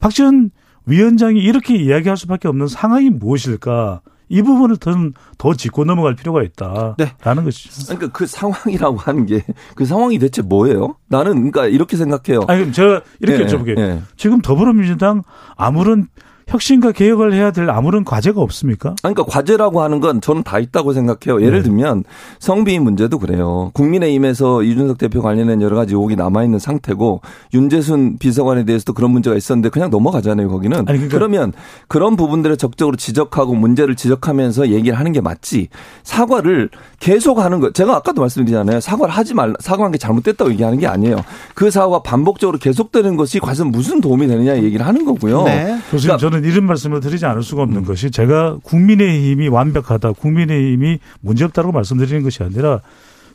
박지원 0.00 0.50
위원장이 0.86 1.40
이렇게 1.40 1.76
이야기할 1.76 2.16
수밖에 2.16 2.48
없는 2.48 2.68
상황이 2.68 3.10
무엇일까? 3.10 4.00
이 4.28 4.42
부분을 4.42 4.76
더, 4.78 4.92
더 5.38 5.54
짚고 5.54 5.84
넘어갈 5.84 6.16
필요가 6.16 6.42
있다라는 6.42 6.94
네. 6.98 7.14
것이죠. 7.44 7.94
그러니까 7.94 8.08
그 8.18 8.26
상황이라고 8.26 8.96
하는 8.96 9.24
게 9.26 9.44
그 9.76 9.84
상황이 9.84 10.18
대체 10.18 10.42
뭐예요? 10.42 10.96
나는 11.08 11.34
그러니까 11.34 11.66
이렇게 11.66 11.96
생각해요. 11.96 12.40
아니 12.48 12.72
제가 12.72 13.02
이렇게 13.20 13.44
네, 13.44 13.46
여쭤볼게요. 13.46 13.74
네. 13.76 14.02
지금 14.16 14.40
더불어민주당 14.40 15.22
아무런 15.56 16.08
혁신과 16.48 16.92
개혁을 16.92 17.32
해야 17.32 17.50
될 17.50 17.68
아무런 17.70 18.04
과제가 18.04 18.40
없습니까? 18.40 18.94
그러니까 19.02 19.24
과제라고 19.24 19.82
하는 19.82 19.98
건 19.98 20.20
저는 20.20 20.44
다 20.44 20.60
있다고 20.60 20.92
생각해요. 20.92 21.44
예를 21.44 21.58
네. 21.58 21.64
들면 21.64 22.04
성비인 22.38 22.84
문제도 22.84 23.18
그래요. 23.18 23.72
국민의힘에서 23.74 24.62
이준석 24.62 24.98
대표 24.98 25.22
관련된 25.22 25.60
여러 25.60 25.74
가지 25.74 25.94
의혹이 25.94 26.14
남아 26.14 26.44
있는 26.44 26.60
상태고 26.60 27.20
윤재순 27.52 28.18
비서관에 28.18 28.64
대해서도 28.64 28.92
그런 28.92 29.10
문제가 29.10 29.36
있었는데 29.36 29.70
그냥 29.70 29.90
넘어가잖아요. 29.90 30.48
거기는. 30.48 30.76
아니, 30.78 30.86
그러니까. 30.86 31.08
그러면 31.18 31.52
그런 31.88 32.14
부분들을 32.14 32.56
적극적으로 32.56 32.96
지적하고 32.96 33.54
문제를 33.54 33.96
지적하면서 33.96 34.68
얘기를 34.68 34.96
하는 34.96 35.10
게 35.10 35.20
맞지. 35.20 35.66
사과를 36.04 36.70
계속 37.00 37.40
하는 37.40 37.58
거. 37.58 37.72
제가 37.72 37.96
아까도 37.96 38.20
말씀드리잖아요. 38.20 38.78
사과를 38.78 39.12
하지 39.12 39.34
말 39.34 39.52
사과한 39.58 39.90
게 39.90 39.98
잘못됐다고 39.98 40.52
얘기하는 40.52 40.78
게 40.78 40.86
아니에요. 40.86 41.16
그 41.56 41.72
사과가 41.72 42.02
반복적으로 42.04 42.58
계속되는 42.58 43.16
것이 43.16 43.40
과연 43.40 43.72
무슨 43.72 44.00
도움이 44.00 44.28
되느냐 44.28 44.56
얘기를 44.58 44.86
하는 44.86 45.04
거고요. 45.04 45.42
네. 45.42 45.76
그러니까 45.90 46.16
저는 46.18 46.35
이런 46.44 46.66
말씀을 46.66 47.00
드리지 47.00 47.26
않을 47.26 47.42
수가 47.42 47.62
없는 47.62 47.78
음. 47.78 47.84
것이 47.84 48.10
제가 48.10 48.58
국민의힘이 48.62 49.48
완벽하다, 49.48 50.12
국민의힘이 50.12 50.98
문제없다고 51.20 51.72
말씀드리는 51.72 52.22
것이 52.22 52.42
아니라 52.42 52.80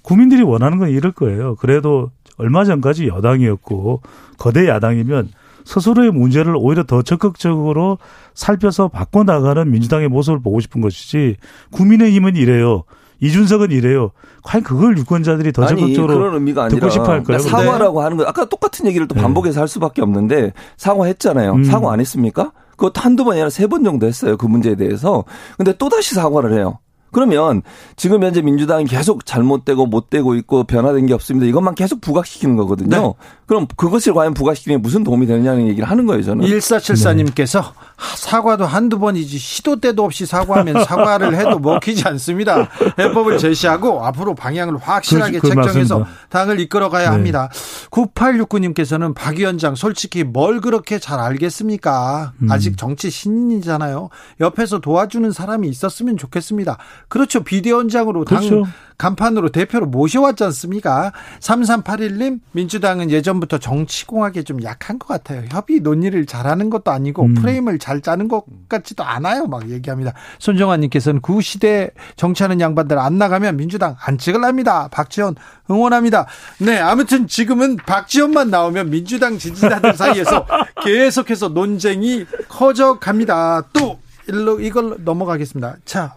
국민들이 0.01 0.41
원하는 0.41 0.77
건 0.77 0.89
이럴 0.89 1.11
거예요. 1.11 1.55
그래도 1.55 2.11
얼마 2.37 2.65
전까지 2.65 3.07
여당이었고 3.07 4.01
거대 4.37 4.67
야당이면 4.67 5.29
스스로의 5.63 6.11
문제를 6.11 6.55
오히려 6.57 6.83
더 6.83 7.01
적극적으로 7.01 7.99
살펴서 8.33 8.87
바꿔나가는 8.87 9.69
민주당의 9.69 10.07
모습을 10.09 10.41
보고 10.41 10.59
싶은 10.59 10.81
것이지 10.81 11.37
국민의힘은 11.71 12.35
이래요. 12.35 12.83
이준석은 13.19 13.71
이래요. 13.71 14.11
과연 14.43 14.63
그걸 14.63 14.97
유권자들이 14.97 15.51
더 15.51 15.67
적극적으로 15.67 16.39
듣고 16.69 16.89
싶어 16.89 17.03
할까요? 17.03 17.23
그러니까 17.23 17.49
사과라고 17.49 18.01
하는 18.01 18.17
거 18.17 18.23
아까 18.23 18.45
똑같은 18.45 18.87
얘기를 18.87 19.07
또 19.07 19.13
네. 19.13 19.21
반복해서 19.21 19.55
네. 19.55 19.59
할 19.59 19.67
수밖에 19.67 20.01
없는데 20.01 20.53
사과했잖아요. 20.77 21.53
음. 21.53 21.63
사과 21.63 21.93
안 21.93 21.99
했습니까? 21.99 22.51
그것도 22.81 22.99
한두 23.01 23.23
번이 23.23 23.37
아니라 23.39 23.49
세 23.49 23.67
번 23.67 23.83
정도 23.83 24.07
했어요. 24.07 24.37
그 24.37 24.45
문제에 24.47 24.75
대해서. 24.75 25.23
근데 25.57 25.71
또다시 25.77 26.15
사과를 26.15 26.53
해요. 26.53 26.79
그러면 27.11 27.61
지금 27.95 28.23
현재 28.23 28.41
민주당이 28.41 28.85
계속 28.85 29.25
잘못되고 29.25 29.85
못되고 29.85 30.35
있고 30.35 30.63
변화된 30.63 31.05
게 31.05 31.13
없습니다. 31.13 31.45
이것만 31.45 31.75
계속 31.75 32.01
부각시키는 32.01 32.55
거거든요. 32.55 32.89
네. 32.89 33.13
그럼 33.45 33.67
그것을 33.75 34.13
과연 34.13 34.33
부각시키는 34.33 34.77
게 34.77 34.81
무슨 34.81 35.03
도움이 35.03 35.27
되느냐는 35.27 35.67
얘기를 35.67 35.89
하는 35.89 36.05
거예요, 36.05 36.23
저는. 36.23 36.45
1474님께서 36.45 37.61
네. 37.61 37.69
사과도 38.15 38.65
한두 38.65 38.97
번이지 38.97 39.37
시도 39.37 39.79
때도 39.79 40.05
없이 40.05 40.25
사과하면 40.25 40.85
사과를 40.85 41.35
해도 41.35 41.59
먹히지 41.59 42.07
않습니다. 42.07 42.69
해법을 42.97 43.37
제시하고 43.37 44.05
앞으로 44.05 44.35
방향을 44.35 44.77
확실하게 44.77 45.39
그, 45.39 45.49
그 45.49 45.55
책정해서 45.55 45.99
맞습니다. 45.99 46.27
당을 46.29 46.59
이끌어 46.61 46.89
가야 46.89 47.09
네. 47.09 47.11
합니다. 47.11 47.49
9869님께서는 47.91 49.13
박 49.13 49.37
위원장 49.37 49.75
솔직히 49.75 50.23
뭘 50.23 50.61
그렇게 50.61 50.97
잘 50.97 51.19
알겠습니까? 51.19 52.33
음. 52.41 52.51
아직 52.51 52.77
정치 52.77 53.09
신인이잖아요. 53.09 54.09
옆에서 54.39 54.79
도와주는 54.79 55.29
사람이 55.31 55.67
있었으면 55.67 56.17
좋겠습니다. 56.17 56.77
그렇죠. 57.11 57.43
비대위원장으로 57.43 58.23
당 58.23 58.39
그렇죠. 58.39 58.65
간판으로 58.97 59.49
대표로 59.49 59.87
모셔왔지 59.87 60.45
않습니까? 60.45 61.11
3381님, 61.41 62.39
민주당은 62.53 63.11
예전부터 63.11 63.57
정치공학에 63.57 64.43
좀 64.43 64.63
약한 64.63 64.97
것 64.97 65.07
같아요. 65.07 65.43
협의 65.49 65.81
논의를 65.81 66.25
잘하는 66.25 66.69
것도 66.69 66.89
아니고 66.91 67.23
음. 67.23 67.33
프레임을 67.33 67.79
잘 67.79 67.99
짜는 67.99 68.29
것 68.29 68.45
같지도 68.69 69.03
않아요. 69.03 69.47
막 69.47 69.69
얘기합니다. 69.69 70.13
손정환님께서는 70.39 71.19
구시대 71.19 71.89
정치하는 72.15 72.61
양반들 72.61 72.97
안 72.97 73.17
나가면 73.17 73.57
민주당 73.57 73.97
안 73.99 74.17
찍을랍니다. 74.17 74.87
박지원 74.87 75.35
응원합니다. 75.69 76.27
네, 76.59 76.77
아무튼 76.77 77.27
지금은 77.27 77.75
박지원만 77.75 78.51
나오면 78.51 78.89
민주당 78.89 79.37
지지자들 79.37 79.95
사이에서 79.95 80.45
계속해서 80.85 81.49
논쟁이 81.49 82.25
커져갑니다. 82.47 83.63
또 83.73 83.99
일로 84.27 84.61
이걸 84.61 84.95
넘어가겠습니다. 84.99 85.77
자, 85.83 86.15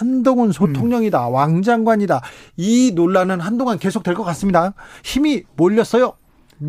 한동훈 0.00 0.50
소통령이다. 0.52 1.28
음. 1.28 1.34
왕장관이다. 1.34 2.22
이 2.56 2.92
논란은 2.94 3.38
한동안 3.40 3.78
계속 3.78 4.02
될 4.02 4.14
것 4.14 4.24
같습니다. 4.24 4.72
힘이 5.04 5.44
몰렸어요. 5.56 6.14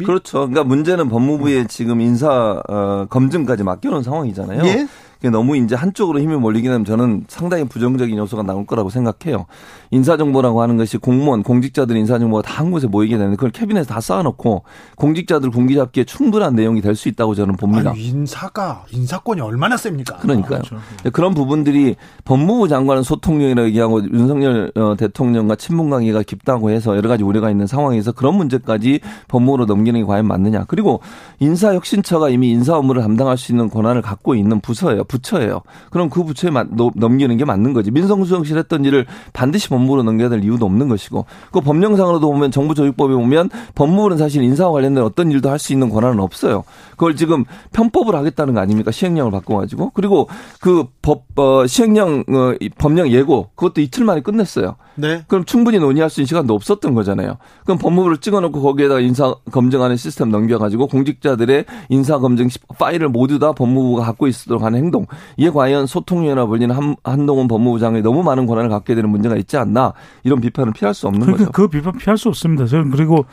그렇죠. 0.06 0.40
그러니까 0.40 0.64
문제는 0.64 1.10
법무부에 1.10 1.68
지금 1.68 2.00
인사 2.02 2.62
어, 2.70 3.06
검증까지 3.10 3.64
맡겨놓은 3.64 4.04
상황이잖아요. 4.04 4.64
예? 4.66 4.88
너무 5.30 5.58
이제 5.58 5.76
한쪽으로 5.76 6.20
힘이 6.20 6.36
몰리기는 6.36 6.74
하면 6.74 6.86
저는 6.86 7.26
상당히 7.28 7.66
부정적인 7.66 8.18
요소가 8.18 8.44
나올 8.44 8.66
거라고 8.66 8.90
생각해요. 8.90 9.46
인사정보라고 9.92 10.62
하는 10.62 10.78
것이 10.78 10.98
공무원, 10.98 11.44
공직자들 11.44 11.98
인사정보가 11.98 12.42
다 12.44 12.62
한 12.62 12.70
곳에 12.70 12.86
모이게 12.86 13.18
되는 13.18 13.32
그걸 13.32 13.50
캐비넷에 13.50 13.88
다 13.88 14.00
쌓아놓고 14.00 14.64
공직자들 14.96 15.50
공기 15.50 15.74
잡기에 15.74 16.04
충분한 16.04 16.54
내용이 16.56 16.80
될 16.82 16.96
수 16.96 17.10
있다고 17.10 17.34
저는 17.34 17.56
봅니다. 17.56 17.90
아니, 17.92 18.06
인사가 18.06 18.84
인사권이 18.92 19.42
얼마나 19.42 19.78
셉니까? 19.78 20.18
그러니까요. 20.18 20.60
아, 20.60 20.62
그렇죠. 20.62 20.78
그런 21.12 21.34
부분들이 21.34 21.96
법무부 22.26 22.68
장관은 22.68 23.02
소통령이라고 23.02 23.68
얘기하고 23.70 24.04
윤석열 24.04 24.72
어, 24.76 24.96
대통령과 24.96 25.56
친분 25.56 25.90
관계가 25.90 26.22
깊다고 26.22 26.70
해서 26.70 26.96
여러 26.96 27.10
가지 27.10 27.24
우려가 27.24 27.50
있는 27.50 27.66
상황에서 27.66 28.12
그런 28.12 28.36
문제까지 28.36 29.00
법무부로 29.30 29.66
넘기는 29.66 30.00
게 30.00 30.06
과연 30.06 30.28
맞느냐. 30.28 30.66
그리고 30.68 31.00
인사혁신처가 31.40 32.30
이미 32.30 32.52
인사 32.52 32.78
업무를 32.78 33.02
담당할 33.02 33.38
수 33.38 33.52
있는 33.52 33.70
권한을 33.70 34.02
갖고 34.04 34.36
있는 34.36 34.60
부서예요. 34.62 35.06
부처예요. 35.12 35.62
그럼 35.90 36.10
그 36.10 36.24
부처에 36.24 36.52
넘기는 36.96 37.36
게 37.38 37.46
맞는 37.46 37.74
거지. 37.74 37.92
민성수석실 37.92 38.58
했던 38.58 38.86
일을 38.86 39.06
반드시 39.34 39.70
법무부로 39.70 40.04
넘겨야 40.04 40.30
될 40.30 40.44
이유도 40.44 40.66
없는 40.66 40.88
것이고 40.88 41.26
그 41.52 41.62
법령상으로도 41.62 42.32
보면 42.32 42.52
정부조직법에 42.52 43.14
보면 43.14 43.50
법무부는 43.76 44.18
사실 44.18 44.42
인사와 44.44 44.72
관련된 44.72 45.04
어떤 45.04 45.32
일도 45.32 45.50
할 45.50 45.62
수 45.62 45.74
있는 45.74 45.90
권한은 45.90 46.20
없어요. 46.20 46.64
그걸 46.92 47.16
지금 47.16 47.46
편법을 47.72 48.16
하겠다는 48.16 48.56
거 48.56 48.60
아닙니까? 48.62 48.90
시행령을 48.90 49.32
바꿔가지고 49.32 49.92
그리고 49.94 50.28
그 50.60 50.86
법 51.02 51.24
어, 51.38 51.66
시행령 51.66 52.24
어, 52.30 52.54
법령 52.78 53.10
예고 53.10 53.50
그것도 53.56 53.82
이틀 53.82 54.06
만에 54.06 54.22
끝냈어요. 54.22 54.76
네. 54.96 55.24
그럼 55.28 55.46
충분히 55.46 55.80
논의할 55.80 56.10
수 56.10 56.22
있는 56.22 56.28
시간도 56.28 56.54
없었던 56.54 56.94
거잖아요. 56.94 57.38
그럼 57.64 57.78
법무부를 57.80 58.18
찍어놓고 58.18 58.62
거기에다가 58.62 59.00
인사 59.00 59.34
검증하는 59.52 59.98
시스템 59.98 60.30
넘겨가지고 60.30 60.88
공직자들의 60.88 61.66
인사 61.90 62.20
검증 62.20 62.50
파일을 62.78 63.10
모두 63.10 63.40
다 63.40 63.52
법무부가 63.54 64.04
갖고 64.06 64.28
있도록 64.28 64.62
하는 64.64 64.78
행동. 64.80 65.01
이게 65.38 65.50
과연 65.50 65.88
소통위원회 65.88 66.46
불리는 66.46 66.76
한, 66.76 66.96
한동훈 67.04 67.48
법무부장이 67.48 68.02
너무 68.02 68.24
많은 68.24 68.46
권한을 68.46 68.70
갖게 68.70 68.96
되는 68.96 69.10
문제가 69.10 69.36
있지 69.36 69.58
않나 69.58 69.94
이런 70.24 70.42
비판을 70.42 70.74
피할 70.74 70.94
수 70.94 71.08
없는 71.08 71.22
그러니까 71.22 71.46
거죠. 71.46 71.52
그 71.52 71.68
비판 71.68 71.98
피할 71.98 72.18
수 72.18 72.30
없습니다. 72.30 72.66
저는 72.66 72.92
그리고 72.92 73.26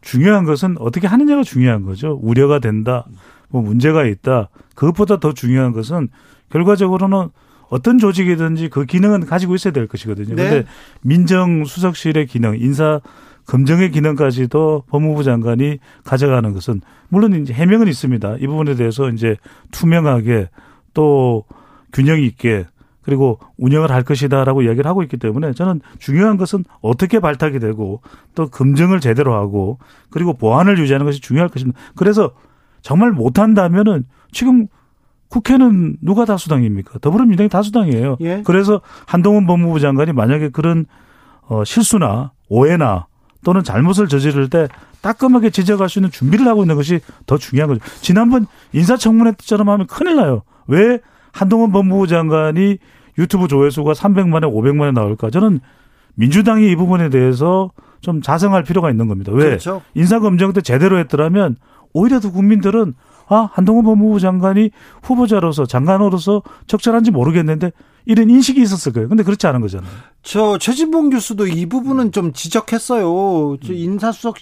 중요한 0.00 0.44
것은 0.44 0.76
어떻게 0.78 1.06
하느냐가 1.06 1.42
중요한 1.42 1.84
거죠. 1.84 2.18
우려가 2.22 2.58
된다, 2.58 3.06
뭐 3.48 3.62
문제가 3.62 4.04
있다. 4.04 4.48
그것보다 4.74 5.20
더 5.20 5.32
중요한 5.32 5.72
것은 5.72 6.08
결과적으로는 6.50 7.28
어떤 7.68 7.98
조직이든지 7.98 8.68
그 8.68 8.84
기능은 8.84 9.26
가지고 9.26 9.54
있어야 9.54 9.72
될 9.72 9.86
것이거든요. 9.86 10.34
네. 10.34 10.42
근데 10.42 10.66
민정수석실의 11.02 12.26
기능, 12.26 12.56
인사 12.58 13.00
검증의 13.46 13.90
기능까지도 13.90 14.84
법무부 14.88 15.24
장관이 15.24 15.78
가져가는 16.04 16.52
것은 16.52 16.82
물론 17.08 17.34
이제 17.40 17.52
해명은 17.52 17.88
있습니다. 17.88 18.36
이 18.38 18.46
부분에 18.46 18.74
대해서 18.74 19.08
이제 19.08 19.36
투명하게 19.72 20.48
또 20.94 21.44
균형 21.92 22.20
있게 22.20 22.66
그리고 23.02 23.38
운영을 23.56 23.90
할 23.90 24.02
것이다라고 24.02 24.62
이야기를 24.62 24.86
하고 24.88 25.02
있기 25.02 25.16
때문에 25.16 25.52
저는 25.52 25.80
중요한 25.98 26.36
것은 26.36 26.64
어떻게 26.80 27.18
발탁이 27.18 27.58
되고 27.58 28.02
또 28.34 28.48
검증을 28.48 29.00
제대로 29.00 29.34
하고 29.34 29.78
그리고 30.10 30.34
보안을 30.34 30.78
유지하는 30.78 31.06
것이 31.06 31.20
중요할 31.20 31.48
것입니다. 31.48 31.80
그래서 31.96 32.32
정말 32.82 33.10
못한다면은 33.12 34.04
지금 34.32 34.66
국회는 35.28 35.96
누가 36.02 36.24
다수당입니까? 36.24 36.98
더불어민주당이 36.98 37.48
다수당이에요. 37.48 38.16
예. 38.20 38.42
그래서 38.44 38.80
한동훈 39.06 39.46
법무부 39.46 39.80
장관이 39.80 40.12
만약에 40.12 40.50
그런 40.50 40.86
어, 41.48 41.64
실수나 41.64 42.32
오해나 42.48 43.06
또는 43.44 43.62
잘못을 43.62 44.08
저지를 44.08 44.50
때 44.50 44.68
따끔하게 45.00 45.50
지적할 45.50 45.88
수 45.88 45.98
있는 45.98 46.10
준비를 46.10 46.46
하고 46.46 46.62
있는 46.62 46.74
것이 46.74 47.00
더 47.26 47.38
중요한 47.38 47.68
거죠. 47.70 47.80
지난번 48.00 48.46
인사청문회 48.72 49.32
때처럼 49.32 49.68
하면 49.68 49.86
큰일 49.86 50.16
나요. 50.16 50.42
왜 50.70 51.00
한동훈 51.32 51.72
법무부 51.72 52.06
장관이 52.06 52.78
유튜브 53.18 53.48
조회수가 53.48 53.92
300만에 53.92 54.42
500만에 54.44 54.92
나올까? 54.92 55.30
저는 55.30 55.60
민주당이 56.14 56.70
이 56.70 56.76
부분에 56.76 57.10
대해서 57.10 57.70
좀 58.00 58.22
자성할 58.22 58.62
필요가 58.62 58.90
있는 58.90 59.08
겁니다. 59.08 59.32
왜? 59.32 59.44
그렇죠. 59.44 59.82
인사검증 59.94 60.52
때 60.52 60.60
제대로 60.60 60.98
했더라면 60.98 61.56
오히려 61.92 62.20
더 62.20 62.30
국민들은 62.30 62.94
아, 63.28 63.48
한동훈 63.52 63.84
법무부 63.84 64.18
장관이 64.18 64.70
후보자로서 65.02 65.66
장관으로서 65.66 66.42
적절한지 66.66 67.10
모르겠는데 67.12 67.70
이런 68.06 68.28
인식이 68.28 68.60
있었을 68.60 68.92
거예요. 68.92 69.08
근데 69.08 69.22
그렇지 69.22 69.46
않은 69.46 69.60
거잖아요. 69.60 69.90
저 70.22 70.58
최진봉 70.58 71.10
교수도 71.10 71.46
이 71.46 71.66
부분은 71.66 72.10
좀 72.12 72.32
지적했어요. 72.32 73.58
저 73.64 73.72
인사수석 73.72 74.36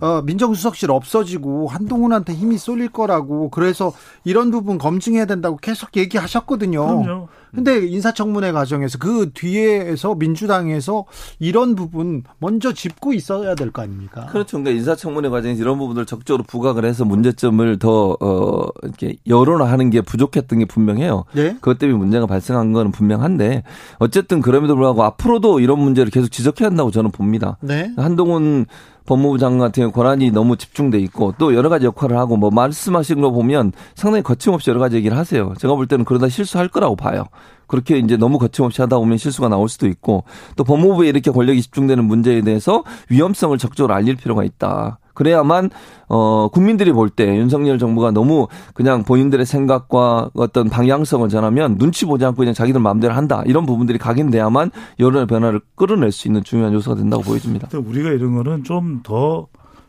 어, 0.00 0.22
민정수석실 0.24 0.90
없어지고 0.90 1.68
한동훈한테 1.68 2.34
힘이 2.34 2.58
쏠릴 2.58 2.88
거라고 2.88 3.50
그래서 3.50 3.92
이런 4.24 4.50
부분 4.50 4.78
검증해야 4.78 5.26
된다고 5.26 5.56
계속 5.56 5.96
얘기하셨거든요. 5.96 7.02
그럼요. 7.02 7.28
근데 7.54 7.86
인사청문회 7.86 8.50
과정에서 8.50 8.98
그 8.98 9.30
뒤에서 9.32 10.16
민주당에서 10.16 11.04
이런 11.38 11.76
부분 11.76 12.24
먼저 12.38 12.72
짚고 12.72 13.12
있어야 13.12 13.54
될 13.54 13.70
거 13.70 13.82
아닙니까? 13.82 14.26
그렇죠. 14.26 14.58
그러니까 14.58 14.70
인사청문회 14.72 15.28
과정에서 15.28 15.62
이런 15.62 15.78
부분들 15.78 16.04
적극적으로 16.04 16.42
부각을 16.42 16.84
해서 16.84 17.04
문제점을 17.04 17.78
더, 17.78 18.16
어, 18.20 18.66
이렇게 18.82 19.16
여론화하는 19.28 19.90
게 19.90 20.00
부족했던 20.00 20.58
게 20.58 20.64
분명해요. 20.64 21.24
네? 21.32 21.54
그것 21.54 21.78
때문에 21.78 21.96
문제가 21.96 22.26
발생한 22.26 22.72
거는 22.72 22.90
분명한데 22.90 23.62
어쨌든 23.98 24.40
그럼에도 24.40 24.74
불구하고 24.74 25.04
앞으로도 25.04 25.60
이런 25.60 25.78
문제를 25.78 26.10
계속 26.10 26.30
지적해야 26.32 26.68
한다고 26.70 26.90
저는 26.90 27.12
봅니다. 27.12 27.56
네? 27.60 27.92
한동훈 27.96 28.66
법무부 29.06 29.38
장관 29.38 29.68
같은 29.68 29.82
경우 29.82 29.92
권한이 29.92 30.30
너무 30.30 30.56
집중돼 30.56 30.98
있고 31.00 31.34
또 31.38 31.54
여러 31.54 31.68
가지 31.68 31.86
역할을 31.86 32.16
하고 32.16 32.36
뭐 32.36 32.50
말씀하신 32.50 33.20
거 33.20 33.30
보면 33.30 33.72
상당히 33.94 34.22
거침없이 34.22 34.70
여러 34.70 34.80
가지 34.80 34.96
얘기를 34.96 35.16
하세요. 35.16 35.52
제가 35.58 35.74
볼 35.74 35.86
때는 35.86 36.04
그러다 36.04 36.28
실수할 36.28 36.68
거라고 36.68 36.96
봐요. 36.96 37.24
그렇게 37.66 37.98
이제 37.98 38.16
너무 38.16 38.38
거침없이 38.38 38.80
하다 38.80 38.98
보면 38.98 39.18
실수가 39.18 39.48
나올 39.48 39.68
수도 39.68 39.86
있고 39.86 40.24
또 40.56 40.64
법무부에 40.64 41.08
이렇게 41.08 41.30
권력이 41.30 41.60
집중되는 41.62 42.04
문제에 42.04 42.40
대해서 42.42 42.82
위험성을 43.10 43.56
적극적으로 43.58 43.94
알릴 43.94 44.16
필요가 44.16 44.44
있다. 44.44 44.98
그래야만 45.14 45.70
어 46.08 46.48
국민들이 46.52 46.92
볼 46.92 47.08
때 47.08 47.36
윤석열 47.36 47.78
정부가 47.78 48.10
너무 48.10 48.48
그냥 48.74 49.04
본인들의 49.04 49.46
생각과 49.46 50.30
어떤 50.34 50.68
방향성을 50.68 51.28
전하면 51.28 51.78
눈치 51.78 52.04
보지 52.04 52.24
않고 52.24 52.36
그냥 52.38 52.52
자기들 52.54 52.80
마음대로 52.80 53.14
한다 53.14 53.42
이런 53.46 53.66
부분들이 53.66 53.98
각인돼야만 53.98 54.70
여론의 54.98 55.26
변화를 55.26 55.60
끌어낼 55.76 56.12
수 56.12 56.28
있는 56.28 56.42
중요한 56.44 56.72
요소가 56.74 56.96
된다고 56.96 57.22
보여집니다. 57.22 57.68
우리가 57.72 58.10
이런 58.10 58.34
거는 58.34 58.64
좀 58.64 59.00
더 59.02 59.46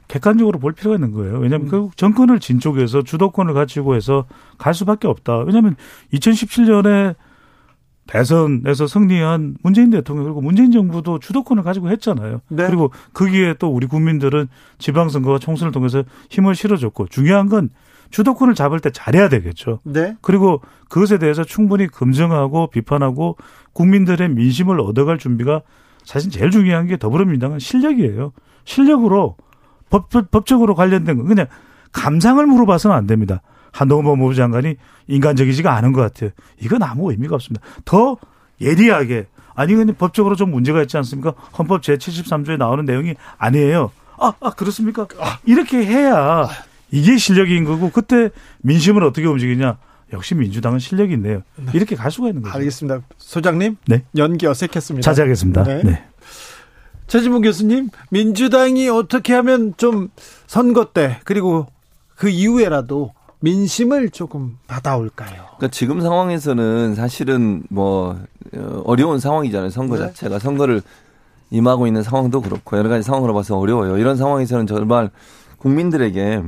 객관적으로 0.08 0.60
볼 0.60 0.74
필요가 0.74 0.96
있는 0.98 1.12
거예요. 1.12 1.40
왜냐하면 1.40 1.68
음. 1.68 1.72
그 1.72 1.90
정권을 1.96 2.40
진 2.40 2.60
쪽에서 2.60 3.02
주도권을 3.02 3.54
가지고 3.56 3.96
해서 3.96 4.26
갈 4.60 4.74
수밖에 4.76 5.08
없다. 5.08 5.40
왜냐하면 5.40 5.76
2017년에 6.14 7.16
대선에서 8.08 8.88
승리한 8.88 9.58
문재인 9.64 9.90
대통령 9.90 10.26
그리고 10.26 10.42
문재인 10.42 10.72
정부도 10.72 11.20
주도권을 11.20 11.64
가지고 11.64 11.90
했잖아요. 11.90 12.42
네. 12.50 12.68
그리고 12.68 12.92
거기에 13.14 13.56
또 13.58 13.70
우리 13.70 13.88
국민들은 13.88 14.48
지방선거와 14.78 15.40
총선을 15.40 15.72
통해서 15.72 16.04
힘을 16.30 16.56
실어줬고 16.56 17.08
중요한 17.08 17.50
건 17.50 17.70
주도권을 18.12 18.54
잡을 18.54 18.80
때 18.80 18.92
잘해야 18.92 19.30
되겠죠. 19.30 19.80
네. 19.84 20.16
그리고 20.22 20.62
그것에 20.90 21.18
대해서 21.18 21.44
충분히 21.44 21.88
검증하고 21.88 22.68
비판하고 22.68 23.38
국민들의 23.74 24.30
민심을 24.30 24.80
얻어갈 24.80 25.18
준비가 25.18 25.62
사실 26.04 26.32
제일 26.32 26.52
중요한 26.52 26.86
게 26.86 26.98
더불어민주당은 26.98 27.60
실력이에요. 27.60 28.32
실력으로 28.64 29.36
법, 29.90 30.10
법적으로 30.32 30.76
관련된 30.76 31.18
거 31.18 31.24
그냥 31.24 31.48
감상을 31.92 32.46
물어봐서는 32.46 32.96
안 32.96 33.08
됩니다. 33.08 33.42
한동훈 33.76 34.06
법무부 34.06 34.36
장관이 34.36 34.78
인간적이지가 35.08 35.76
않은 35.76 35.92
것 35.92 36.00
같아요. 36.02 36.30
이건 36.62 36.82
아무 36.82 37.12
의미가 37.12 37.36
없습니다. 37.36 37.66
더 37.84 38.16
예리하게 38.62 39.28
아니 39.54 39.76
근데 39.76 39.92
법적으로 39.94 40.36
좀 40.36 40.52
문제가 40.52 40.82
있지 40.82 40.96
않습니까? 40.96 41.34
헌법 41.58 41.82
제73조에 41.82 42.58
나오는 42.58 42.86
내용이 42.86 43.16
아니에요. 43.38 43.92
아, 44.18 44.34
아 44.40 44.52
그렇습니까? 44.52 45.08
아, 45.20 45.40
이렇게 45.44 45.86
해야 45.86 46.48
이게 46.90 47.18
실력인 47.18 47.66
거고 47.66 47.92
그때 47.92 48.30
민심을 48.62 49.04
어떻게 49.04 49.28
움직이냐? 49.28 49.78
역시 50.14 50.36
민주당은 50.36 50.80
실력이 50.80 51.14
있네요. 51.16 51.42
네. 51.58 51.72
이렇게 51.74 51.98
갈 51.98 52.12
수가 52.12 52.30
있는 52.30 52.44
거죠. 52.44 52.56
알겠습니다. 52.56 53.02
소장님. 53.18 53.76
네. 53.88 54.04
연기 54.16 54.48
어색했습니다. 54.48 55.04
자제하겠습니다. 55.04 55.64
네. 55.64 55.82
네. 55.84 56.04
최지문 57.08 57.42
교수님, 57.42 57.90
민주당이 58.10 58.88
어떻게 58.88 59.34
하면 59.34 59.74
좀 59.76 60.10
선거 60.48 60.94
때 60.94 61.20
그리고 61.26 61.68
그 62.16 62.30
이후에라도 62.30 63.14
민심을 63.40 64.10
조금 64.10 64.58
받아올까요? 64.68 65.30
그러니까 65.58 65.68
지금 65.70 66.02
상황에서는 66.02 66.96
사실은 66.96 67.64
뭐 67.70 68.18
어, 68.56 68.82
어려운 68.86 69.20
상황이잖아요. 69.20 69.70
선거 69.70 69.98
네. 69.98 70.06
자체가 70.06 70.40
선거를 70.40 70.82
임하고 71.52 71.88
있는 71.88 72.02
상황도 72.04 72.42
그렇고 72.42 72.78
여러 72.78 72.90
가지 72.90 73.04
상황으로 73.04 73.34
봐서 73.34 73.58
어려워요. 73.58 73.98
이런 73.98 74.18
상황에서는 74.18 74.68
정말 74.68 75.10
국민들에게 75.58 76.44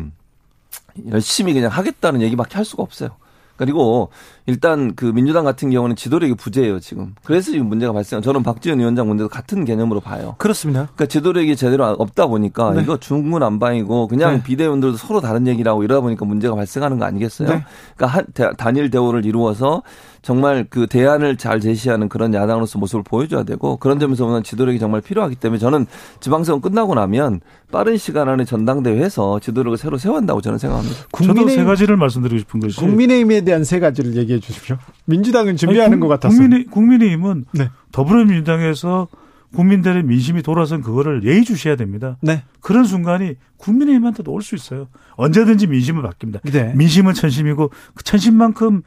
열심히 1.11 1.53
그냥 1.53 1.71
하겠다는 1.71 2.21
얘기밖에 2.21 2.55
할 2.55 2.65
수가 2.65 2.83
없어요. 2.83 3.09
그리고 3.55 4.09
일단 4.47 4.95
그 4.95 5.05
민주당 5.05 5.43
같은 5.43 5.69
경우는 5.69 5.97
지도력이 5.97 6.35
부재예요 6.35 6.79
지금. 6.79 7.13
그래서 7.25 7.51
지금 7.51 7.67
문제가 7.67 7.91
발생. 7.91 8.21
저는 8.21 8.43
박지원 8.43 8.79
위원장 8.79 9.07
문제도 9.07 9.27
같은 9.27 9.65
개념으로 9.65 9.99
봐요. 9.99 10.35
그렇습니다. 10.37 10.83
그러니까 10.95 11.05
지도력이 11.05 11.57
제대로 11.57 11.85
없다 11.85 12.27
보니까 12.27 12.73
네. 12.73 12.81
이거 12.81 12.97
중구난방이고 12.97 14.07
그냥 14.07 14.37
네. 14.37 14.43
비대위원들도 14.43 14.95
서로 14.95 15.19
다른 15.19 15.47
얘기라고 15.47 15.83
이러다 15.83 15.99
보니까 15.99 16.25
문제가 16.25 16.55
발생하는 16.55 16.97
거 16.97 17.03
아니겠어요? 17.03 17.49
네. 17.49 17.65
그러니까 17.97 18.07
한, 18.07 18.55
단일 18.55 18.89
대우를 18.89 19.25
이루어서 19.25 19.83
정말 20.21 20.65
그 20.69 20.87
대안을 20.87 21.37
잘 21.37 21.59
제시하는 21.59 22.09
그런 22.09 22.33
야당으로서 22.33 22.79
모습을 22.79 23.03
보여줘야 23.03 23.43
되고 23.43 23.77
그런 23.77 23.99
점에서 23.99 24.25
보면 24.25 24.43
지도력이 24.43 24.79
정말 24.79 25.01
필요하기 25.01 25.35
때문에 25.35 25.59
저는 25.59 25.85
지방선거 26.19 26.69
끝나고 26.69 26.95
나면 26.95 27.41
빠른 27.71 27.97
시간 27.97 28.27
안에 28.29 28.45
전당대회에서 28.45 29.39
지도력을 29.39 29.77
새로 29.77 29.97
세워한다고 29.97 30.41
저는 30.41 30.57
생각합니다. 30.57 30.97
국민의, 31.11 31.43
저도 31.43 31.55
세 31.55 31.63
가지를 31.63 31.97
말씀드리고 31.97 32.39
싶은 32.39 32.59
것이 32.59 32.77
국민의힘에 32.77 33.41
대한 33.41 33.63
세 33.63 33.79
가지를 33.79 34.15
얘기해 34.15 34.36
주십시오. 34.39 34.77
민주당은 35.05 35.55
준비하는 35.57 35.93
아니, 35.93 35.99
국, 35.99 36.07
것 36.07 36.13
같아서. 36.13 36.35
국민의, 36.35 36.65
국민의힘은 36.65 37.45
네. 37.53 37.69
더불어민주당에서 37.91 39.07
국민들의 39.55 40.03
민심이 40.03 40.41
돌아선 40.43 40.81
그거를 40.81 41.23
예의주시해야 41.23 41.77
됩니다. 41.77 42.17
네. 42.21 42.43
그런 42.59 42.83
순간이 42.83 43.35
국민의힘한테도 43.57 44.31
올 44.31 44.41
수 44.41 44.55
있어요. 44.55 44.87
언제든지 45.15 45.67
민심을 45.67 46.03
바뀝니다. 46.03 46.41
네. 46.51 46.73
민심은 46.75 47.13
천심이고 47.13 47.71
그 47.93 48.03
천심만큼 48.03 48.81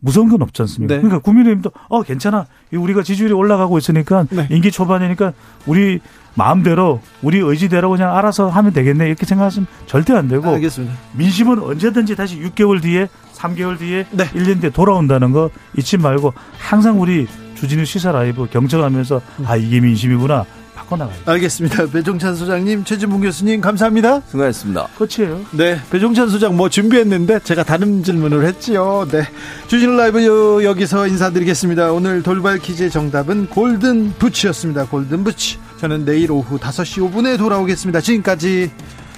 무서운 0.00 0.28
건 0.30 0.42
없지 0.42 0.62
않습니까? 0.62 0.94
네. 0.94 1.00
그러니까 1.00 1.22
국민의힘도 1.22 1.70
어 1.88 2.02
괜찮아. 2.02 2.46
우리가 2.72 3.02
지지율이 3.02 3.32
올라가고 3.34 3.78
있으니까 3.78 4.26
네. 4.30 4.48
임기 4.50 4.70
초반이니까 4.70 5.32
우리 5.66 6.00
마음대로 6.34 7.00
우리 7.22 7.38
의지대로 7.38 7.90
그냥 7.90 8.16
알아서 8.16 8.48
하면 8.48 8.72
되겠네 8.72 9.06
이렇게 9.06 9.26
생각하시면 9.26 9.66
절대 9.86 10.14
안 10.14 10.28
되고 10.28 10.48
알겠습니다. 10.48 10.94
민심은 11.14 11.58
언제든지 11.58 12.16
다시 12.16 12.40
6개월 12.40 12.80
뒤에 12.82 13.08
3개월 13.34 13.78
뒤에 13.78 14.06
네. 14.10 14.24
1년 14.30 14.60
뒤에 14.60 14.70
돌아온다는 14.70 15.32
거 15.32 15.50
잊지 15.76 15.98
말고 15.98 16.32
항상 16.58 17.00
우리 17.00 17.26
주진우 17.54 17.84
시사 17.84 18.12
라이브 18.12 18.46
경청하면서 18.46 19.20
음. 19.40 19.44
아 19.46 19.56
이게 19.56 19.80
민심이구나 19.80 20.44
바꿔나가요. 20.90 21.16
알겠습니다. 21.24 21.86
배종찬 21.86 22.34
소장님, 22.34 22.84
최진봉 22.84 23.20
교수님 23.20 23.60
감사합니다. 23.60 24.22
수고하셨습니다. 24.28 24.88
끝이에요. 24.98 25.40
네, 25.52 25.80
배종찬 25.90 26.28
소장 26.28 26.56
뭐 26.56 26.68
준비했는데 26.68 27.40
제가 27.40 27.62
다른 27.62 28.02
질문을 28.02 28.44
했지요. 28.44 29.06
네, 29.10 29.22
주진우 29.68 29.96
라이브 29.96 30.64
여기서 30.64 31.06
인사드리겠습니다. 31.06 31.92
오늘 31.92 32.22
돌발 32.22 32.58
퀴즈의 32.58 32.90
정답은 32.90 33.46
골든 33.46 34.14
부츠였습니다. 34.18 34.86
골든 34.86 35.24
부츠. 35.24 35.58
저는 35.80 36.04
내일 36.04 36.32
오후 36.32 36.58
5시 36.58 37.10
5분에 37.10 37.38
돌아오겠습니다. 37.38 38.00
지금까지 38.00 38.70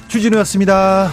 주진우였습니다. 0.09 1.11